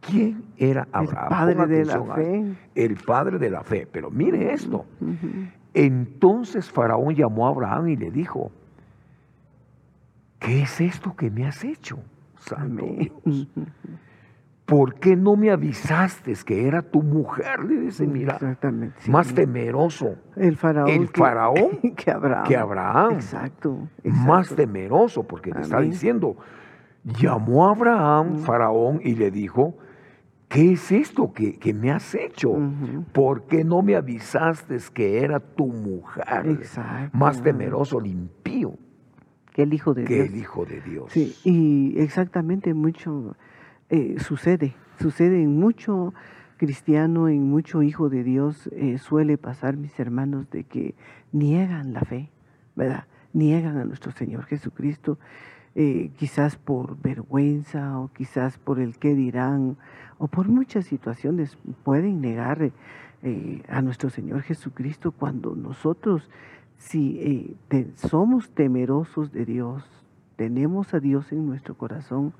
[0.00, 1.28] ¿Quién era Abraham?
[1.28, 2.54] padre Ponga de la fe.
[2.74, 3.88] El padre de la fe.
[3.90, 4.86] Pero mire esto.
[5.78, 8.50] Entonces Faraón llamó a Abraham y le dijo,
[10.38, 11.98] ¿qué es esto que me has hecho?
[12.38, 13.12] Santo Amén.
[13.24, 13.48] Dios.
[14.64, 17.62] ¿Por qué no me avisaste que era tu mujer?
[17.64, 18.96] Le dice, mira, Exactamente.
[19.00, 19.10] sí.
[19.10, 20.88] más temeroso El faraón.
[20.88, 22.44] el que- faraón que Abraham.
[22.48, 23.12] que Abraham.
[23.12, 23.88] Exacto.
[24.02, 25.90] más temeroso, porque le está Amén.
[25.90, 26.36] diciendo,
[27.04, 28.38] llamó a Abraham.
[28.38, 29.74] Faraón, y le dijo,
[30.48, 32.54] ¿qué es esto que, que me has hecho?
[33.12, 36.46] ¿Por qué no me avisaste que era tu mujer?
[36.46, 37.16] Exacto.
[37.16, 38.74] Más temeroso el impío
[39.52, 40.28] Que el hijo de que Dios.
[40.28, 41.12] el Hijo de Dios.
[41.12, 43.36] Sí, y exactamente mucho
[43.88, 46.12] eh, sucede, sucede en mucho
[46.56, 50.94] cristiano, en mucho hijo de Dios, eh, suele pasar, mis hermanos, de que
[51.32, 52.30] niegan la fe,
[52.74, 53.04] ¿verdad?
[53.32, 55.18] Niegan a nuestro Señor Jesucristo,
[55.74, 59.76] eh, quizás por vergüenza o quizás por el qué dirán,
[60.18, 62.70] o por muchas situaciones pueden negar
[63.22, 66.30] eh, a nuestro Señor Jesucristo cuando nosotros,
[66.76, 69.84] si eh, somos temerosos de Dios,
[70.36, 72.32] tenemos a Dios en nuestro corazón,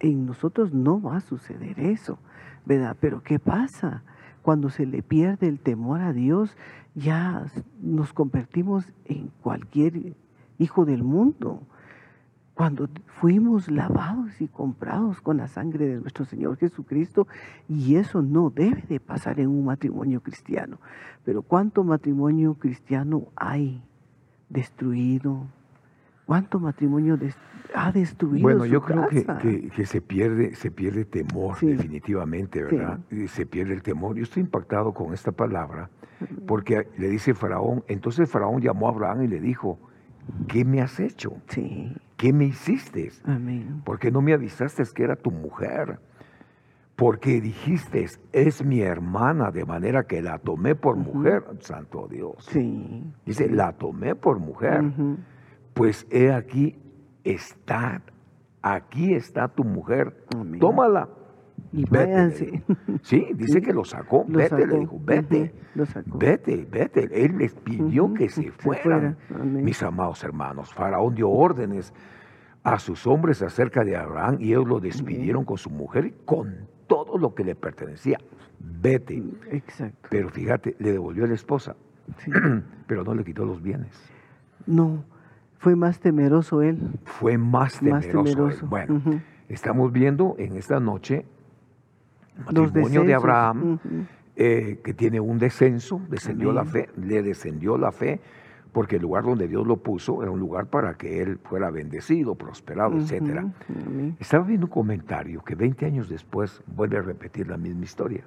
[0.00, 2.18] en nosotros no va a suceder eso,
[2.64, 2.96] ¿verdad?
[3.00, 4.02] Pero ¿qué pasa?
[4.42, 6.56] Cuando se le pierde el temor a Dios,
[6.94, 7.44] ya
[7.80, 10.14] nos convertimos en cualquier
[10.58, 11.62] hijo del mundo.
[12.58, 17.28] Cuando fuimos lavados y comprados con la sangre de nuestro Señor Jesucristo,
[17.68, 20.78] y eso no debe de pasar en un matrimonio cristiano.
[21.24, 23.80] Pero ¿cuánto matrimonio cristiano hay
[24.48, 25.46] destruido?
[26.26, 27.16] ¿Cuánto matrimonio
[27.76, 31.66] ha destruido Bueno, su yo creo que, que- que se pierde, se pierde temor, Sí.
[31.68, 32.98] definitivamente, ¿verdad?
[33.12, 34.16] Y Se pierde el temor.
[34.16, 35.90] Yo estoy impactado con esta palabra,
[36.48, 39.78] porque le dice Faraón, entonces Faraón llamó a Abraham y le dijo,
[40.48, 41.36] ¿qué me has hecho?
[41.46, 43.10] Sí, ¿Qué me hiciste?
[43.24, 43.80] amén.
[43.84, 46.00] ¿Por qué no me avisaste que era tu mujer?
[46.96, 52.34] Porque dijiste, es mi hermana, de manera que la tomé por mujer, santo Dios.
[52.50, 53.04] Sí.
[53.24, 54.82] Dice, la tomé por mujer.
[55.74, 56.76] Pues he aquí,
[57.22, 58.02] está,
[58.62, 60.58] aquí está tu mujer, Amén.
[60.58, 61.08] tómala.
[61.72, 62.62] Y Vete, váyanse.
[63.02, 65.42] Sí, dice que lo sacó, Lo vete, le dijo, vete.
[65.42, 66.18] Ujú, Lo sacó.
[66.18, 67.08] Vete, vete.
[67.24, 69.16] Él les pidió que se se fueran.
[69.28, 69.44] fuera.
[69.44, 71.92] Mis amados hermanos, Faraón dio órdenes
[72.64, 76.66] a sus hombres acerca de Abraham y ellos lo despidieron con su mujer y con
[76.86, 78.18] todo lo que le pertenecía.
[78.60, 79.22] Vete.
[79.50, 80.08] Exacto.
[80.10, 81.76] Pero fíjate, le devolvió a la esposa,
[82.18, 82.30] sí.
[82.86, 83.94] pero no le quitó los bienes.
[84.66, 85.04] No,
[85.58, 86.78] fue más temeroso él.
[87.04, 88.20] Fue más Más temeroso.
[88.20, 88.34] él.
[88.34, 88.66] temeroso.
[88.66, 89.00] Bueno,
[89.48, 91.24] estamos viendo en esta noche
[92.38, 93.14] matrimonio de.
[93.14, 93.78] Abraham,
[94.36, 98.20] eh, que tiene un descenso, descendió la fe, le descendió la fe,
[98.72, 102.34] porque el lugar donde Dios lo puso era un lugar para que él fuera bendecido,
[102.34, 103.44] prosperado, etc.
[104.18, 108.22] Estaba viendo un comentario que 20 años después vuelve a repetir la misma historia.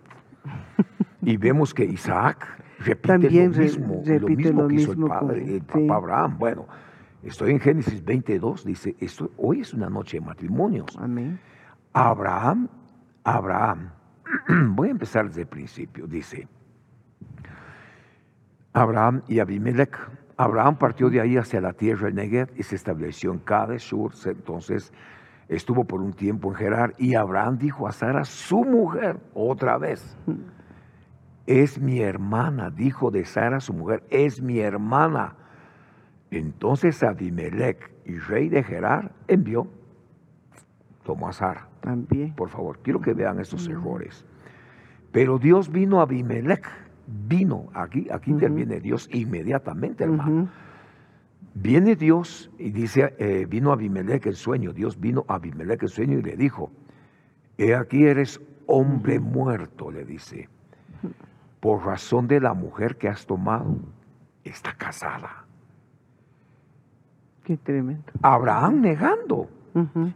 [1.21, 2.47] y vemos que Isaac
[2.79, 6.37] repite lo mismo, lo mismo que hizo el padre, el papá Abraham.
[6.37, 6.67] Bueno,
[7.23, 10.97] estoy en Génesis 22, dice, esto, hoy es una noche de matrimonios.
[10.99, 11.39] Amén.
[11.93, 12.69] Abraham,
[13.23, 13.91] Abraham,
[14.69, 16.47] voy a empezar desde el principio, dice,
[18.73, 19.97] Abraham y Abimelech.
[20.37, 23.91] Abraham partió de ahí hacia la tierra de Negev y se estableció en Cades.
[24.25, 24.91] Entonces
[25.47, 30.17] estuvo por un tiempo en Gerar y Abraham dijo a Sara, su mujer, otra vez,
[31.45, 35.35] es mi hermana, dijo de Sara su mujer, es mi hermana.
[36.31, 39.67] Entonces Abimelech y rey de Gerar envió,
[41.03, 41.70] tomó a Sara.
[41.81, 42.33] También.
[42.35, 44.25] Por favor, quiero que vean estos errores.
[45.11, 46.67] Pero Dios vino a Abimelech
[47.27, 50.49] vino, aquí, aquí interviene Dios inmediatamente, hermano.
[51.53, 56.17] Viene Dios y dice, eh, vino Abimelech el sueño, Dios vino a Abimelech el sueño
[56.19, 56.71] y le dijo,
[57.57, 60.47] he aquí eres hombre muerto, le dice,
[61.59, 63.75] por razón de la mujer que has tomado,
[64.45, 65.45] está casada.
[67.43, 68.03] Qué tremendo.
[68.21, 69.49] Abraham negando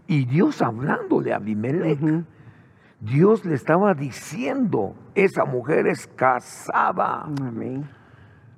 [0.07, 1.99] y Dios hablándole a Abimelech.
[3.01, 7.23] Dios le estaba diciendo, esa mujer es casada.
[7.23, 7.85] Amén.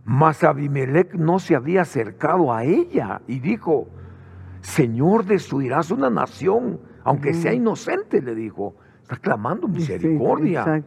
[0.05, 3.89] Mas Abimelech no se había acercado a ella y dijo,
[4.61, 8.75] Señor, destruirás una nación, aunque sea inocente, le dijo.
[9.01, 10.83] Está clamando misericordia.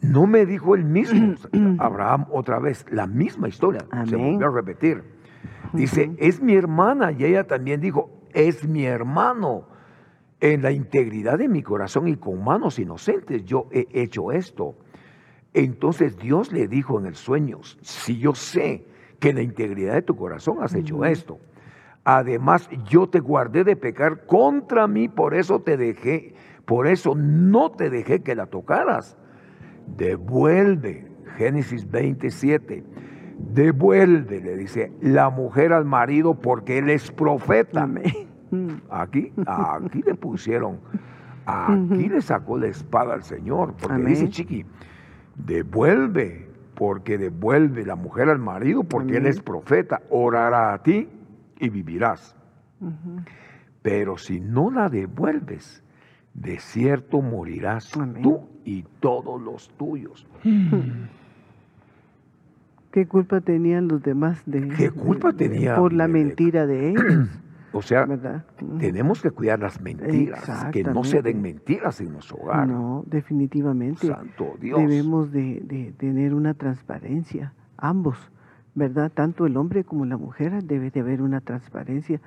[0.00, 1.34] No me dijo él mismo,
[1.78, 5.02] Abraham otra vez, la misma historia, se volvió a repetir.
[5.72, 9.66] Dice, es mi hermana, y ella también dijo, es mi hermano
[10.40, 14.76] en la integridad de mi corazón y con manos inocentes yo he hecho esto.
[15.52, 18.86] Entonces Dios le dijo en el sueño, si yo sé
[19.18, 21.38] que en la integridad de tu corazón has hecho esto,
[22.04, 27.72] además yo te guardé de pecar contra mí, por eso te dejé, por eso no
[27.72, 29.16] te dejé que la tocaras.
[29.96, 32.84] Devuelve, Génesis 27,
[33.52, 37.88] devuelve, le dice, la mujer al marido porque él es profeta.
[38.90, 40.80] Aquí, aquí le pusieron,
[41.46, 44.64] aquí le sacó la espada al Señor, porque dice Chiqui,
[45.36, 51.08] devuelve, porque devuelve la mujer al marido, porque él es profeta, orará a ti
[51.58, 52.34] y vivirás.
[53.82, 55.84] Pero si no la devuelves,
[56.34, 60.26] de cierto morirás tú y todos los tuyos.
[62.90, 67.28] ¿Qué culpa tenían los demás de ¿Qué culpa tenía por la mentira de ellos?
[67.72, 68.04] O sea,
[68.80, 72.66] tenemos que cuidar las mentiras, que no se den mentiras en nuestro hogar.
[72.66, 74.08] No, definitivamente.
[74.08, 74.80] Santo Dios.
[74.80, 78.16] Debemos de, tener una transparencia, ambos,
[78.74, 79.12] ¿verdad?
[79.14, 82.20] Tanto el hombre como la mujer debe de haber una transparencia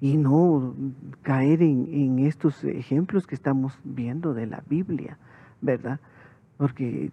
[0.00, 0.74] y no
[1.22, 5.18] caer en, en estos ejemplos que estamos viendo de la Biblia,
[5.60, 6.00] ¿verdad?
[6.56, 7.12] Porque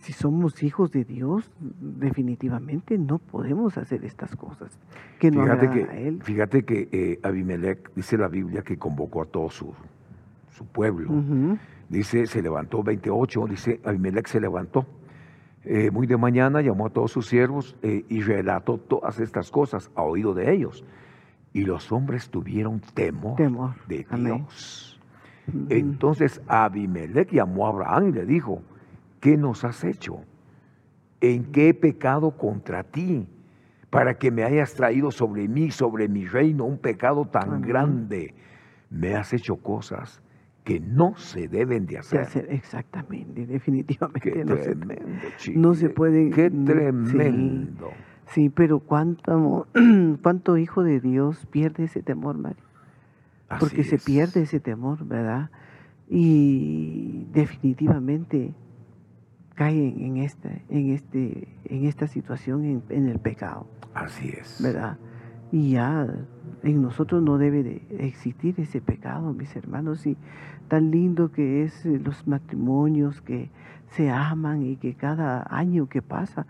[0.00, 4.78] si somos hijos de Dios, definitivamente no podemos hacer estas cosas
[5.18, 6.22] que no fíjate que, a Él.
[6.22, 9.74] Fíjate que eh, Abimelech, dice la Biblia, que convocó a todo su,
[10.50, 11.10] su pueblo.
[11.88, 14.86] Dice, se levantó 28, dice, Abimelech se levantó.
[15.64, 19.90] Eh, muy de mañana llamó a todos sus siervos eh, y relató todas estas cosas
[19.94, 20.84] a oído de ellos.
[21.52, 23.36] Y los hombres tuvieron temor,
[23.88, 25.00] de Dios.
[25.70, 28.62] Entonces Abimelech llamó a Abraham y le dijo,
[29.20, 30.20] ¿qué nos has hecho?
[31.20, 33.26] ¿En qué he pecado contra ti?
[33.90, 38.34] Para que me hayas traído sobre mí, sobre mi reino, un pecado tan grande.
[38.90, 40.20] Me has hecho cosas
[40.64, 42.46] que no se deben de hacer.
[42.50, 44.20] exactamente, definitivamente.
[44.32, 45.04] Qué no tremendo,
[45.38, 46.28] se, no se puede.
[46.28, 47.90] Qué tremendo.
[48.26, 49.66] Sí, pero cuánto,
[50.22, 52.62] cuánto hijo de Dios pierde ese temor, Mario.
[53.58, 55.50] Porque se pierde ese temor, ¿verdad?
[56.06, 58.52] Y definitivamente
[59.58, 63.66] caen en esta, en este, en esta situación, en, el pecado.
[63.92, 64.62] Así es.
[64.62, 64.98] ¿Verdad?
[65.50, 66.06] Y ya
[66.62, 70.16] en nosotros no debe de existir ese pecado, mis hermanos, y
[70.68, 73.50] tan lindo que es eh, los matrimonios que
[73.90, 76.46] se aman y que cada año que pasa,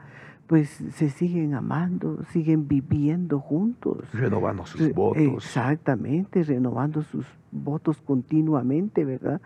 [0.47, 4.05] pues se siguen amando, siguen viviendo juntos.
[4.12, 5.23] Renovando sus votos.
[5.23, 9.40] Exactamente, renovando sus votos continuamente, ¿verdad?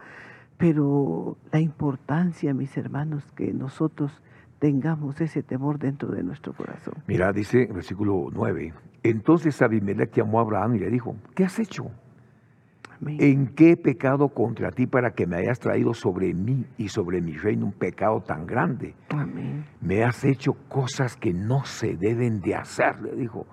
[0.62, 4.22] Pero la importancia, mis hermanos, que nosotros
[4.60, 6.94] tengamos ese temor dentro de nuestro corazón.
[7.08, 8.72] Mira, dice el versículo 9,
[9.02, 11.86] entonces Abimelech llamó a Abraham y le dijo, ¿qué has hecho?
[13.00, 13.16] Amén.
[13.18, 17.20] ¿En qué he pecado contra ti para que me hayas traído sobre mí y sobre
[17.20, 18.94] mi reino un pecado tan grande?
[19.08, 19.64] Amén.
[19.80, 23.46] Me has hecho cosas que no se deben de hacer, le dijo.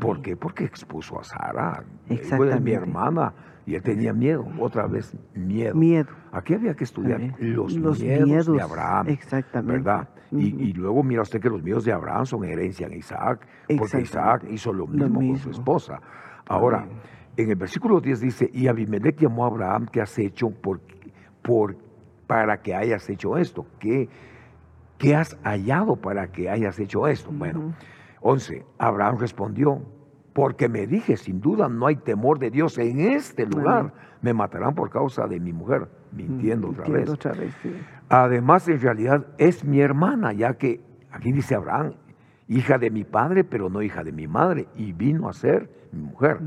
[0.00, 0.34] ¿Por qué?
[0.34, 1.84] Porque expuso a Sara.
[2.06, 2.72] Es mi Exactamente.
[2.72, 3.34] hermana.
[3.66, 5.74] Y él tenía miedo, otra vez miedo.
[5.74, 6.10] Miedo.
[6.32, 7.34] Aquí había que estudiar Amén.
[7.38, 9.08] los, Los miedos, miedos, de Abraham.
[9.08, 9.82] exactamente.
[9.82, 10.08] ¿Verdad?
[10.32, 13.46] y, luego mira usted que los miedos de Abraham son herencia en Isaac,
[13.78, 16.00] porque Isaac hizo lo Lo mismo, con su esposa.
[16.46, 16.98] Ahora, Amén.
[17.36, 20.80] en el versículo 10 dice, y Abimelech llamó a Abraham, ¿qué has hecho por,
[21.40, 21.76] por,
[22.26, 23.64] para que hayas hecho esto?
[23.78, 24.08] ¿Qué,
[24.98, 27.30] ¿Qué has hallado para que hayas hecho esto?
[27.32, 27.72] Bueno, Ujú.
[28.22, 28.64] 11.
[28.78, 29.82] Abraham respondió,
[30.34, 33.92] porque me dije, sin duda no hay temor de Dios en este lugar.
[34.20, 37.18] Me matarán por causa de mi mujer, mintiendo otra Mintiendo vez.
[37.20, 37.72] otra vez, sí.
[38.08, 40.80] Además, en realidad es mi hermana, ya que
[41.12, 41.94] aquí dice Abraham,
[42.48, 46.02] hija de mi padre, pero no hija de mi madre, y vino a ser mi
[46.02, 46.40] mujer.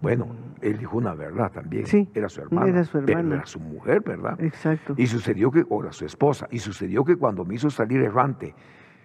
[0.00, 0.28] Bueno,
[0.60, 1.86] él dijo una verdad también.
[1.86, 2.68] Sí, era su hermana.
[2.68, 3.34] era su Pero hermana.
[3.36, 4.40] era su mujer, ¿verdad?
[4.40, 4.94] Exacto.
[4.96, 8.54] Y sucedió que, o era su esposa, y sucedió que cuando me hizo salir errante,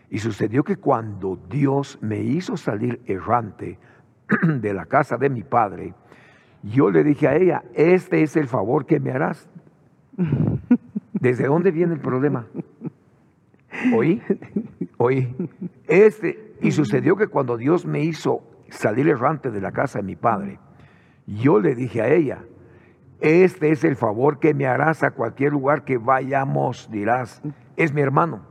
[0.10, 3.80] y sucedió que cuando Dios me hizo salir errante
[4.62, 5.94] de la casa de mi padre,
[6.64, 9.48] yo le dije a ella, este es el favor que me harás.
[11.14, 12.48] ¿Desde dónde viene el problema?
[13.94, 14.22] ¿Oí?
[14.98, 15.36] ¿Oí?
[15.88, 20.16] Este, y sucedió que cuando Dios me hizo salir errante de la casa de mi
[20.16, 20.60] padre,
[21.26, 22.40] yo le dije a ella,
[23.20, 27.42] este es el favor que me harás a cualquier lugar que vayamos, dirás,
[27.76, 28.42] es mi hermano.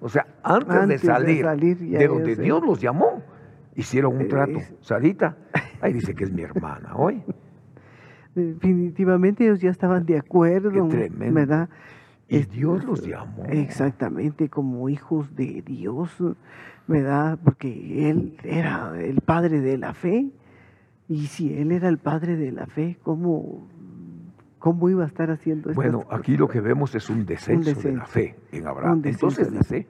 [0.00, 2.36] O sea, antes, de Antes de salir, salir, de donde.
[2.36, 3.22] Dios los llamó,
[3.80, 4.58] hicieron un trato.
[4.58, 5.36] Es- Sarita,
[5.80, 7.22] ahí dice que es mi hermana, hoy.
[8.34, 11.34] Definitivamente ellos ya estaban de acuerdo, Qué tremendo.
[11.34, 11.68] ¿verdad?
[12.28, 13.44] Y Es- Dios los llamó.
[13.48, 16.16] Exactamente, como hijos de Dios,
[16.86, 17.38] ¿verdad?
[17.42, 20.30] Porque Él era el padre de la fe.
[21.08, 23.66] Y si Él era el padre de la fe, ¿cómo,
[24.60, 25.80] cómo iba a estar haciendo esto?
[25.82, 29.02] Bueno, aquí lo que vemos es un descenso, de la fe en Abraham.
[29.04, 29.88] Entonces dice,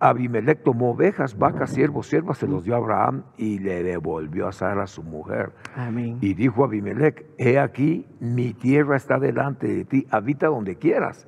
[0.00, 4.52] Abimelech tomó ovejas, vacas, siervos, siervas, se los dio a Abraham y le devolvió a
[4.52, 5.52] Sara su mujer.
[5.74, 6.18] Amén.
[6.20, 11.26] Y dijo Abimelech, he aquí, mi tierra está delante de ti, habita donde quieras.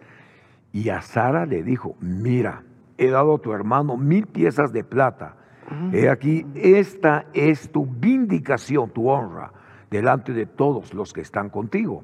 [0.73, 2.63] Y a Sara le dijo, mira,
[2.97, 5.37] he dado a tu hermano mil piezas de plata.
[5.93, 9.53] He aquí, esta es tu vindicación, tu honra,
[9.89, 12.03] delante de todos los que están contigo.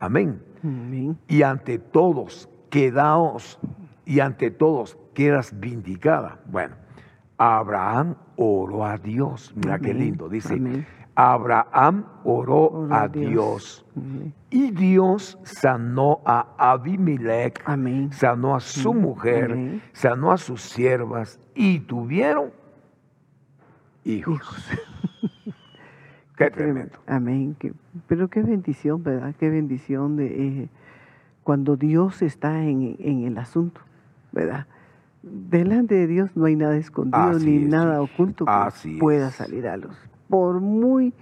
[0.00, 0.42] Amén.
[0.64, 1.16] Amén.
[1.28, 3.60] Y ante todos, quedaos,
[4.08, 6.40] y ante todos quedas vindicada.
[6.46, 6.76] Bueno,
[7.36, 9.52] Abraham oró a Dios.
[9.54, 10.30] Mira qué lindo.
[10.30, 10.86] Dice, amén.
[11.14, 13.84] Abraham oró, Oró a Dios.
[14.48, 18.10] Y Dios sanó a Abimelech, Amén.
[18.10, 19.82] sanó a su mujer, amén.
[19.92, 22.50] sanó a sus siervas y tuvieron
[24.04, 24.36] hijos.
[24.36, 24.70] Hijos.
[26.36, 26.98] Qué tremendo.
[27.06, 27.56] Amén.
[28.06, 29.34] Pero qué bendición, ¿verdad?
[29.38, 30.26] Qué bendición de
[30.62, 30.68] eh,
[31.42, 33.80] cuando Dios está en, en el asunto,
[34.32, 34.66] ¿verdad?
[35.22, 39.28] Delante de Dios no hay nada escondido Así ni es, nada oculto que Así pueda
[39.28, 39.34] es.
[39.34, 39.96] salir a luz.
[40.28, 41.12] Por muy,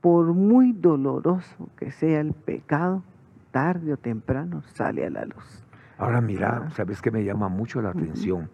[0.00, 3.02] por muy doloroso que sea el pecado,
[3.50, 5.64] tarde o temprano sale a la luz.
[5.98, 6.70] Ahora mira.
[6.70, 8.50] ¿sabes qué me llama mucho la atención?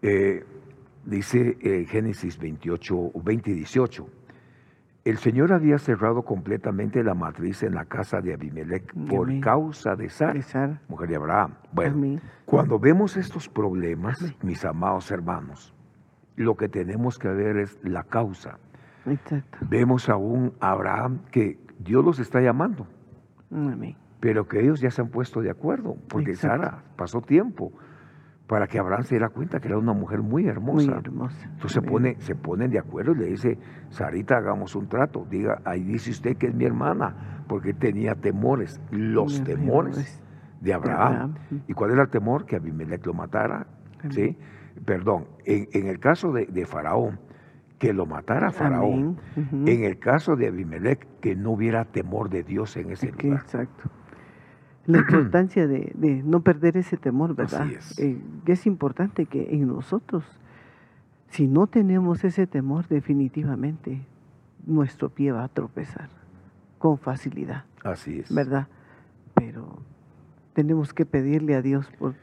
[0.00, 0.44] Eh,
[1.04, 4.06] dice eh, Génesis 28, o 20 y 18.
[5.04, 9.40] El Señor había cerrado completamente la matriz en la casa de Abimelech por Amén.
[9.40, 10.80] causa de Sara, De Sara.
[10.88, 11.54] mujer de Abraham.
[11.72, 12.20] Bueno, Amén.
[12.44, 15.74] cuando vemos estos problemas, mis amados hermanos,
[16.36, 18.58] lo que tenemos que ver es la causa.
[19.06, 19.58] Exacto.
[19.62, 22.86] Vemos a un Abraham que Dios los está llamando,
[24.20, 26.62] pero que ellos ya se han puesto de acuerdo, porque Exacto.
[26.64, 27.72] Sara pasó tiempo
[28.46, 30.90] para que Abraham se diera cuenta que era una mujer muy hermosa.
[30.90, 31.44] Muy hermosa.
[31.44, 33.58] Entonces se, pone, se ponen de acuerdo y le dice,
[33.90, 35.26] Sarita, hagamos un trato.
[35.30, 40.22] Diga, ahí dice usted que es mi hermana, porque tenía temores, los temores
[40.60, 41.00] de Abraham.
[41.12, 41.34] Abraham.
[41.66, 42.44] ¿Y cuál era el temor?
[42.44, 43.66] Que Abimelech lo matara.
[44.10, 44.36] ¿sí?
[44.84, 47.20] Perdón, en, en el caso de, de Faraón,
[47.78, 49.18] que lo matara Faraón.
[49.36, 53.42] En el caso de Abimelech, que no hubiera temor de Dios en ese Que- lugar.
[53.42, 53.90] exacto.
[54.86, 57.62] La importancia de, de no perder ese temor, ¿verdad?
[57.62, 57.98] Así es.
[57.98, 60.24] Eh, es importante que en nosotros,
[61.28, 64.02] si no tenemos ese temor, definitivamente
[64.66, 66.08] nuestro pie va a tropezar
[66.78, 68.34] con facilidad, Así es.
[68.34, 68.66] ¿verdad?
[69.34, 69.78] Pero
[70.52, 72.14] tenemos que pedirle a Dios por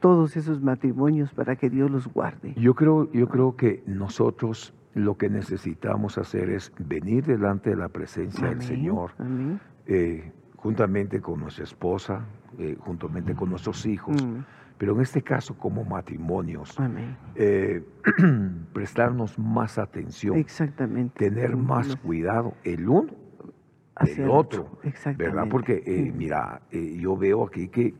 [0.00, 2.54] todos esos matrimonios para que Dios los guarde.
[2.56, 7.88] Yo creo, yo creo que nosotros lo que necesitamos hacer es venir delante de la
[7.88, 9.60] presencia del Señor, Amén.
[9.86, 10.32] eh,
[10.64, 12.24] juntamente con nuestra esposa,
[12.58, 14.38] eh, juntamente con nuestros hijos, Mm,
[14.78, 16.74] pero en este caso como matrimonios,
[17.34, 17.82] eh,
[18.72, 21.18] prestarnos más atención, Exactamente.
[21.18, 23.12] tener más cuidado el uno
[24.00, 24.78] del otro,
[25.18, 25.46] ¿verdad?
[25.50, 27.94] Porque, eh, mira, yo veo aquí que,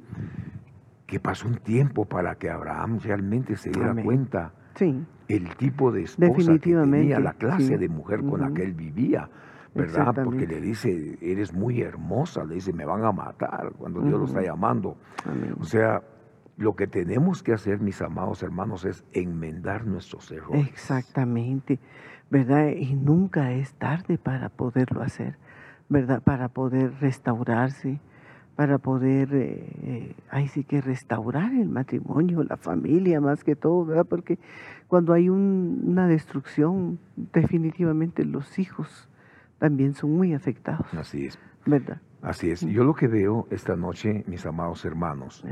[1.07, 4.55] que pasó un tiempo para que Abraham realmente se diera cuenta
[5.29, 9.29] el tipo de esposa que tenía, la clase de mujer con la que él vivía.
[9.75, 10.15] ¿Verdad?
[10.25, 14.27] Porque le dice, eres muy hermosa, le dice, me van a matar cuando Dios lo
[14.27, 14.97] está llamando.
[15.61, 16.03] O sea,
[16.57, 20.69] lo que tenemos que hacer, mis amados hermanos, es enmendar nuestros errores.
[20.69, 21.81] Exactamente,
[22.31, 22.69] ¿verdad?
[22.69, 25.37] Y nunca es tarde para poderlo hacer,
[25.89, 26.23] ¿verdad?
[26.23, 28.01] Para poder restaurarse,
[28.55, 33.85] para poder, eh, eh, ahí sí que restaurar el matrimonio, la familia más que todo,
[33.85, 34.07] ¿verdad?
[34.09, 34.39] Porque
[34.87, 39.09] cuando hay una destrucción, definitivamente los hijos
[39.59, 40.87] también son muy afectados.
[40.95, 41.39] Así es.
[41.67, 42.01] ¿Verdad?
[42.23, 42.61] Así es.
[42.63, 45.45] Yo lo que veo esta noche, mis amados hermanos,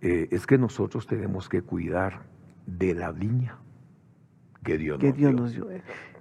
[0.00, 2.22] eh, es que nosotros tenemos que cuidar
[2.66, 3.58] de la viña
[4.64, 5.40] que Dios que nos Dios dio.
[5.40, 5.66] Nos dio.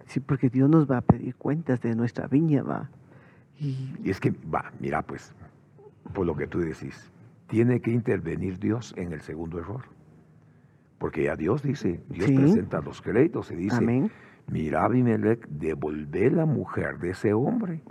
[0.06, 2.90] Sí, porque Dios nos va a pedir cuentas de nuestra viña, va.
[3.60, 5.34] Y, es que, va, mira pues,
[6.14, 7.12] por lo que tú decís,
[7.48, 9.84] tiene que intervenir Dios en el segundo error.
[10.98, 14.12] Porque ya Dios dice, Dios presenta los créditos y dice, Amén.
[14.52, 17.82] Mira Abimelech, devolvé la mujer de ese hombre.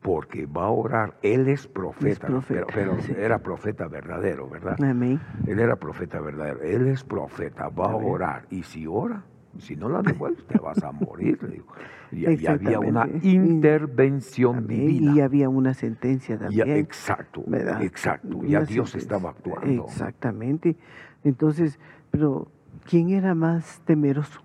[0.00, 4.82] Porque va a orar, él es profeta, pero, era profeta verdadero, ¿verdad?
[4.82, 5.20] Amén.
[5.46, 9.22] Él era profeta verdadero, él es profeta, va a orar, y si ora,
[9.58, 11.38] si no la devuelves, te vas a morir.
[12.12, 15.12] Y, había una intervención divina.
[15.14, 16.68] Y había una sentencia también.
[16.70, 17.44] exacto,
[17.80, 18.40] exacto.
[18.42, 19.84] Ya Dios estaba actuando.
[19.84, 20.76] Exactamente.
[21.22, 21.78] Entonces,
[22.10, 22.48] pero
[22.84, 24.42] ¿quién era más temeroso?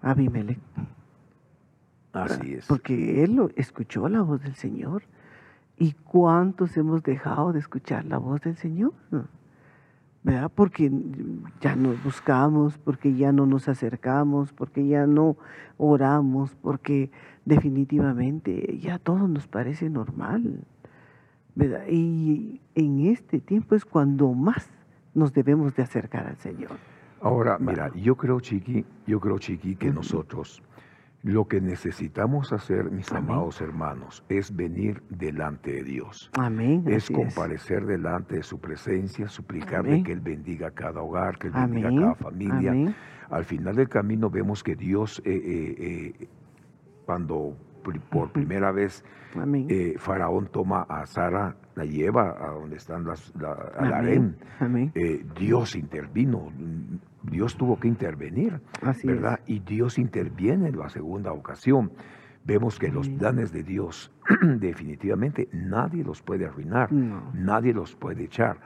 [0.00, 0.58] Abimelech.
[2.12, 2.66] Así es.
[2.66, 5.02] Porque él lo, escuchó la voz del Señor.
[5.76, 8.92] ¿Y cuántos hemos dejado de escuchar la voz del Señor?
[10.24, 10.50] ¿verdad?
[10.54, 10.90] Porque
[11.60, 15.36] ya no buscamos, porque ya no nos acercamos, porque ya no
[15.76, 17.10] oramos, porque
[17.44, 20.64] definitivamente ya todo nos parece normal.
[21.54, 21.84] ¿verdad?
[21.88, 24.68] Y en este tiempo es cuando más
[25.14, 26.76] nos debemos de acercar al Señor.
[27.20, 30.62] Ahora, mira, yo creo, Chiqui, yo creo, Chiqui, que nosotros
[31.22, 36.30] lo que necesitamos hacer, mis amados hermanos, es venir delante de Dios.
[36.38, 36.84] Amén.
[36.86, 41.90] Es comparecer delante de su presencia, suplicarle que Él bendiga cada hogar, que Él bendiga
[41.90, 42.94] cada familia.
[43.30, 46.28] Al final del camino vemos que Dios, eh, eh, eh,
[47.04, 47.56] cuando
[48.10, 49.04] por primera vez
[49.98, 54.36] Faraón toma a Sara, la lleva a donde están las, la, al harén,
[55.38, 56.50] Dios intervino,
[57.22, 58.60] Dios tuvo que intervenir,
[59.04, 59.40] ¿verdad?
[59.46, 61.92] Y Dios interviene en la segunda ocasión.
[62.44, 64.10] Vemos que los planes de Dios
[64.42, 68.58] definitivamente nadie los puede arruinar, nadie los puede echar.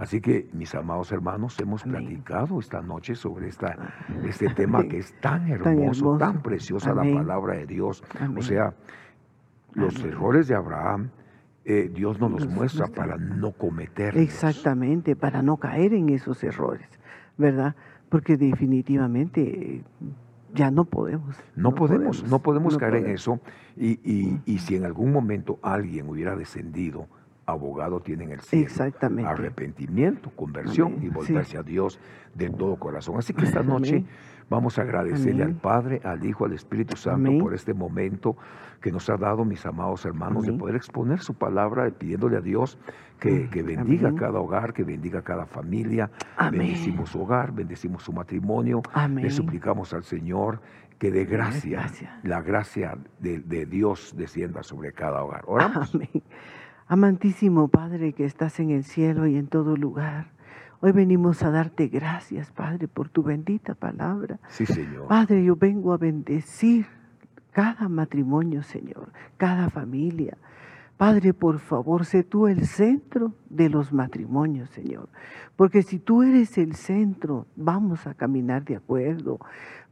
[0.00, 3.76] Así que, mis amados hermanos, hemos platicado esta noche sobre esta,
[4.24, 8.02] este tema que es tan hermoso, tan, preciosa la palabra de Dios.
[8.36, 8.74] O sea,
[9.74, 11.10] los errores de Abraham,
[11.64, 14.22] eh, Dios nos los, muestra para no cometerlos.
[14.22, 16.88] Exactamente, para no caer en esos errores,
[17.36, 17.76] ¿verdad?
[18.10, 19.82] porque definitivamente
[20.52, 21.36] ya no podemos.
[21.56, 23.40] No, podemos, no podemos caer en eso.
[23.76, 27.06] Y, si en algún momento alguien hubiera descendido,
[27.50, 28.64] abogado tiene en el cielo.
[28.64, 29.30] Exactamente.
[29.30, 31.98] Arrepentimiento, conversión y volverse a Dios
[32.34, 33.16] de todo corazón.
[33.18, 34.04] Así que esta noche
[34.48, 38.36] vamos a agradecerle al Padre, al Hijo, al Espíritu Santo por este momento
[38.80, 42.78] que nos ha dado, mis amados hermanos, de poder exponer su palabra, pidiéndole a Dios
[43.18, 46.10] que, mm, bendiga cada hogar, que bendiga cada familia.
[46.50, 48.82] Bendecimos su hogar, bendecimos su matrimonio.
[49.14, 50.60] Le suplicamos al Señor
[50.98, 51.90] que de gracia,
[52.22, 55.42] la gracia de, Dios descienda sobre cada hogar.
[55.46, 55.92] Oramos.
[56.90, 60.32] Amantísimo Padre que estás en el cielo y en todo lugar.
[60.80, 64.40] Hoy venimos a darte gracias, Padre, por tu bendita palabra.
[64.48, 65.06] Sí, Señor.
[65.06, 66.86] Padre, yo vengo a bendecir
[67.52, 70.36] cada matrimonio, Señor, cada familia.
[70.96, 75.08] Padre, por favor, sé tú el centro de los matrimonios, Señor.
[75.54, 79.38] Porque si tú eres el centro, vamos a caminar de acuerdo,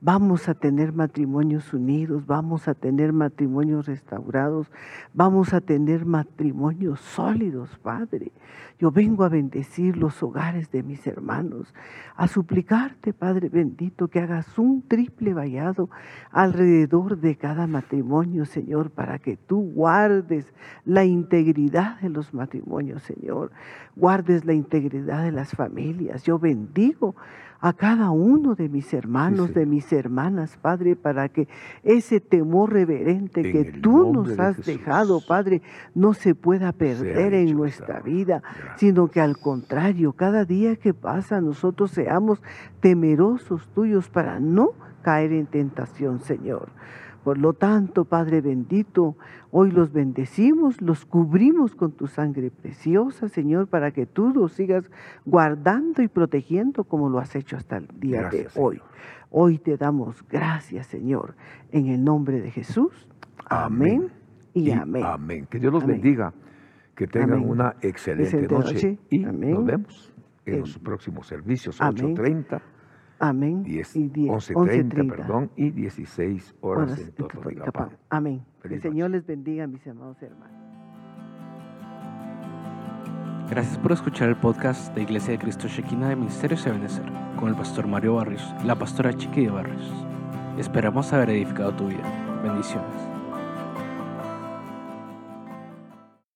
[0.00, 4.70] vamos a tener matrimonios unidos, vamos a tener matrimonios restaurados,
[5.12, 8.32] vamos a tener matrimonios sólidos, Padre.
[8.78, 11.74] Yo vengo a bendecir los hogares de mis hermanos,
[12.14, 15.90] a suplicarte, Padre bendito, que hagas un triple vallado
[16.30, 20.46] alrededor de cada matrimonio, Señor, para que tú guardes
[20.84, 23.50] la integridad de los matrimonios, Señor.
[23.96, 26.22] Guardes la integridad de las familias.
[26.22, 27.16] Yo bendigo
[27.60, 31.48] a cada uno de mis hermanos, de mis hermanas, Padre, para que
[31.82, 35.62] ese temor reverente que tú nos has dejado, Padre,
[35.94, 38.42] no se pueda perder en nuestra vida,
[38.76, 42.42] sino que al contrario, cada día que pasa nosotros seamos
[42.80, 44.72] temerosos tuyos para no
[45.02, 46.70] caer en tentación, Señor.
[47.24, 49.16] Por lo tanto, Padre bendito,
[49.50, 54.90] hoy los bendecimos, los cubrimos con tu sangre preciosa, Señor, para que tú los sigas
[55.26, 58.80] guardando y protegiendo como lo has hecho hasta el día de hoy.
[59.30, 61.34] Hoy te damos gracias, Señor,
[61.70, 63.08] en el nombre de Jesús.
[63.46, 64.10] Amén,
[64.54, 65.04] y, amén.
[65.04, 65.46] Amén.
[65.50, 66.32] Que Dios los bendiga,
[66.94, 70.14] que tengan una excelente, noche, y nos vemos
[70.46, 72.60] en los próximos servicios, 8.30.
[73.20, 73.64] Amén.
[73.64, 77.28] 10, y 11.30, perdón, y 16 horas, en todo
[78.08, 78.44] Amén.
[78.64, 80.67] el Señor les bendiga, mis amados hermanos.
[83.50, 87.04] Gracias por escuchar el podcast de Iglesia de Cristo Shekinah de Ministerios de Benecer
[87.36, 89.90] con el pastor Mario Barrios, la pastora Chiqui de Barrios.
[90.58, 92.02] Esperamos haber edificado tu vida.
[92.42, 93.07] Bendiciones.